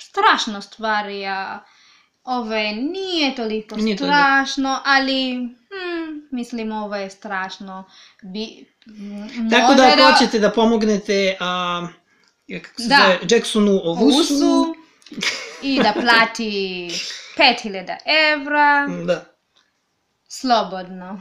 strašno 0.00 0.60
stvari, 0.60 1.26
a 1.26 1.58
ove 2.24 2.72
nije 2.72 3.34
toliko 3.34 3.76
Nije 3.76 3.96
toliko. 3.96 4.16
strašno, 4.16 4.80
ali 4.84 5.34
hm, 5.36 5.63
mislim 6.30 6.72
ovo 6.72 6.96
je 6.96 7.10
strašno. 7.10 7.84
Bi, 8.24 8.66
m- 8.88 9.50
Tako 9.50 9.74
da 9.74 9.82
može 9.82 9.94
ako 9.94 10.12
hoćete 10.12 10.38
da 10.38 10.50
pomognete 10.50 11.36
a, 11.40 11.86
kako 12.62 12.82
se 12.82 12.88
Da. 12.88 12.96
zove, 12.96 13.18
Jacksonu 13.30 13.80
Ovusu, 13.84 14.34
Usu 14.34 14.74
i 15.62 15.80
da 15.82 15.92
plati 15.94 16.90
5000 17.36 17.96
evra, 18.32 18.86
da. 19.04 19.24
slobodno 20.28 21.20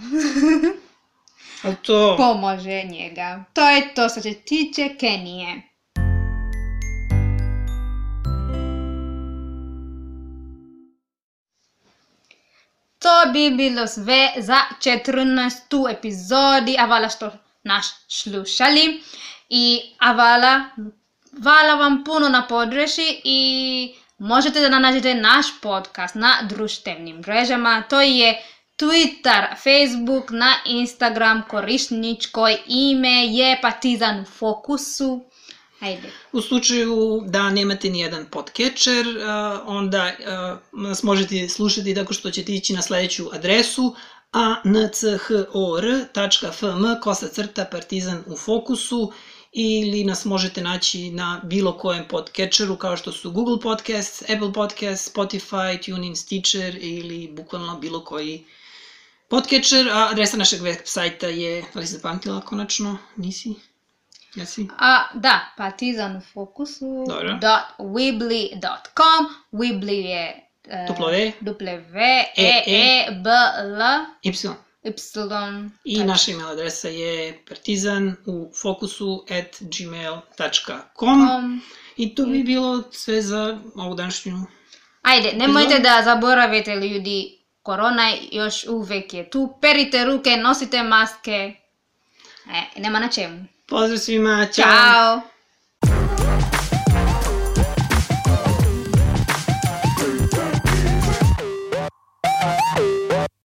Ali 1.64 1.76
to, 1.78 2.16
pomože 2.18 2.84
njega. 2.84 3.44
To 3.54 3.70
je 3.70 3.94
to 3.94 4.10
što 4.10 4.22
se 4.22 4.34
tiče 4.36 4.96
Kenije. 5.00 5.62
To 13.14 13.32
bi 13.32 13.50
bilo 13.50 13.88
sve 13.88 14.30
za 14.38 14.58
14. 14.80 15.92
epizodi 15.92 16.76
Avala 16.80 17.10
što 17.10 17.32
naš 17.64 17.86
slušali. 18.10 19.04
I 19.50 19.82
Avala, 20.00 20.62
hvala 21.44 21.76
vam 21.76 22.04
puno 22.04 22.30
na 22.30 22.48
podrši 22.48 23.22
i 23.24 23.96
možete 24.18 24.62
da 24.62 24.80
nađete 24.80 25.16
naš 25.16 25.46
podcast 25.62 26.16
na 26.16 26.34
društvenim 26.50 27.18
mrežama. 27.18 27.84
To 27.90 28.02
je 28.02 28.44
Twitter, 28.78 29.56
Facebook, 29.64 30.32
na 30.32 30.54
Instagram, 30.66 31.44
korisničko 31.50 32.48
ime 32.68 33.26
je 33.26 33.62
Partizan 33.62 34.20
u 34.20 34.26
fokusu. 34.26 35.26
Ajde. 35.84 36.12
u 36.32 36.42
slučaju 36.42 37.24
da 37.28 37.50
nemate 37.50 37.90
ni 37.90 38.00
jedan 38.00 38.26
podcatcher, 38.32 39.06
a, 39.26 39.64
onda 39.66 40.12
a, 40.28 40.58
nas 40.72 41.04
možete 41.04 41.50
slušati 41.50 41.96
tako 41.96 42.14
što 42.14 42.32
ćete 42.32 42.54
ići 42.54 42.74
na 42.74 42.82
sledeću 42.82 43.30
adresu 43.34 43.96
anchor.fm 44.32 45.24
kosa 47.02 47.28
crta 47.28 47.66
partizan 47.66 48.24
u 48.28 48.38
fokusu 48.38 49.12
ili 49.52 50.04
nas 50.04 50.26
možete 50.26 50.62
naći 50.62 51.12
na 51.12 51.42
bilo 51.44 51.78
kojem 51.78 52.08
podcatcheru 52.08 52.76
kao 52.76 52.98
što 52.98 53.12
su 53.12 53.32
Google 53.32 53.60
Podcasts, 53.60 54.22
Apple 54.22 54.54
Podcasts, 54.54 55.16
Spotify, 55.16 55.86
TuneIn, 55.86 56.16
Stitcher 56.16 56.78
ili 56.82 57.30
bukvalno 57.32 57.80
bilo 57.80 58.04
koji 58.04 58.46
podcatcher, 59.28 59.90
a 59.90 60.08
adresa 60.12 60.38
našeg 60.38 60.62
web 60.62 60.78
sajta 60.84 61.28
je, 61.28 61.66
da 61.74 61.80
li 61.80 61.88
si 61.88 61.94
zapamtila 61.94 62.42
konačno? 62.42 62.98
Nisi? 63.18 63.73
Jesi? 64.36 64.68
A, 64.78 65.04
da, 65.14 65.54
Partizan 65.58 66.18
u 66.18 66.22
fokusu 66.22 67.06
Dobro. 67.08 67.34
dot 67.34 67.62
weebly.com 67.80 69.26
Weebly 69.52 70.06
je 70.06 70.44
e, 70.68 70.86
Duplo 70.88 71.08
V. 71.08 71.32
W 71.42 72.00
E 72.36 72.64
E 72.68 73.12
B 73.12 73.30
L 73.60 73.82
Y. 74.24 74.50
Y 74.84 75.70
I 75.84 76.04
naša 76.04 76.32
email 76.32 76.48
adresa 76.48 76.88
je 76.88 77.44
partizan 77.50 78.16
u 78.26 78.52
fokusu 78.62 79.26
at 79.30 79.62
gmail.com 79.62 80.80
com. 80.96 81.62
I 81.98 82.16
to 82.16 82.26
bi 82.26 82.44
bilo 82.44 82.84
sve 82.92 83.22
za 83.22 83.60
ovu 83.76 83.96
današnju. 83.96 84.38
Ajde, 85.02 85.32
nemojte 85.34 85.80
da 85.80 86.02
zaboravite 86.04 86.76
ljudi, 86.76 87.40
korona 87.62 88.14
još 88.32 88.66
uvek 88.68 89.14
je 89.14 89.30
tu. 89.30 89.58
Perite 89.62 90.06
ruke, 90.06 90.38
nosite 90.38 90.84
maske. 90.84 91.54
E, 92.52 92.82
nema 92.82 93.00
na 93.00 93.10
čemu. 93.10 93.46
Pozdrav 93.74 93.98
svima, 93.98 94.46
ćao! 94.52 94.64
Ćao! 94.66 95.33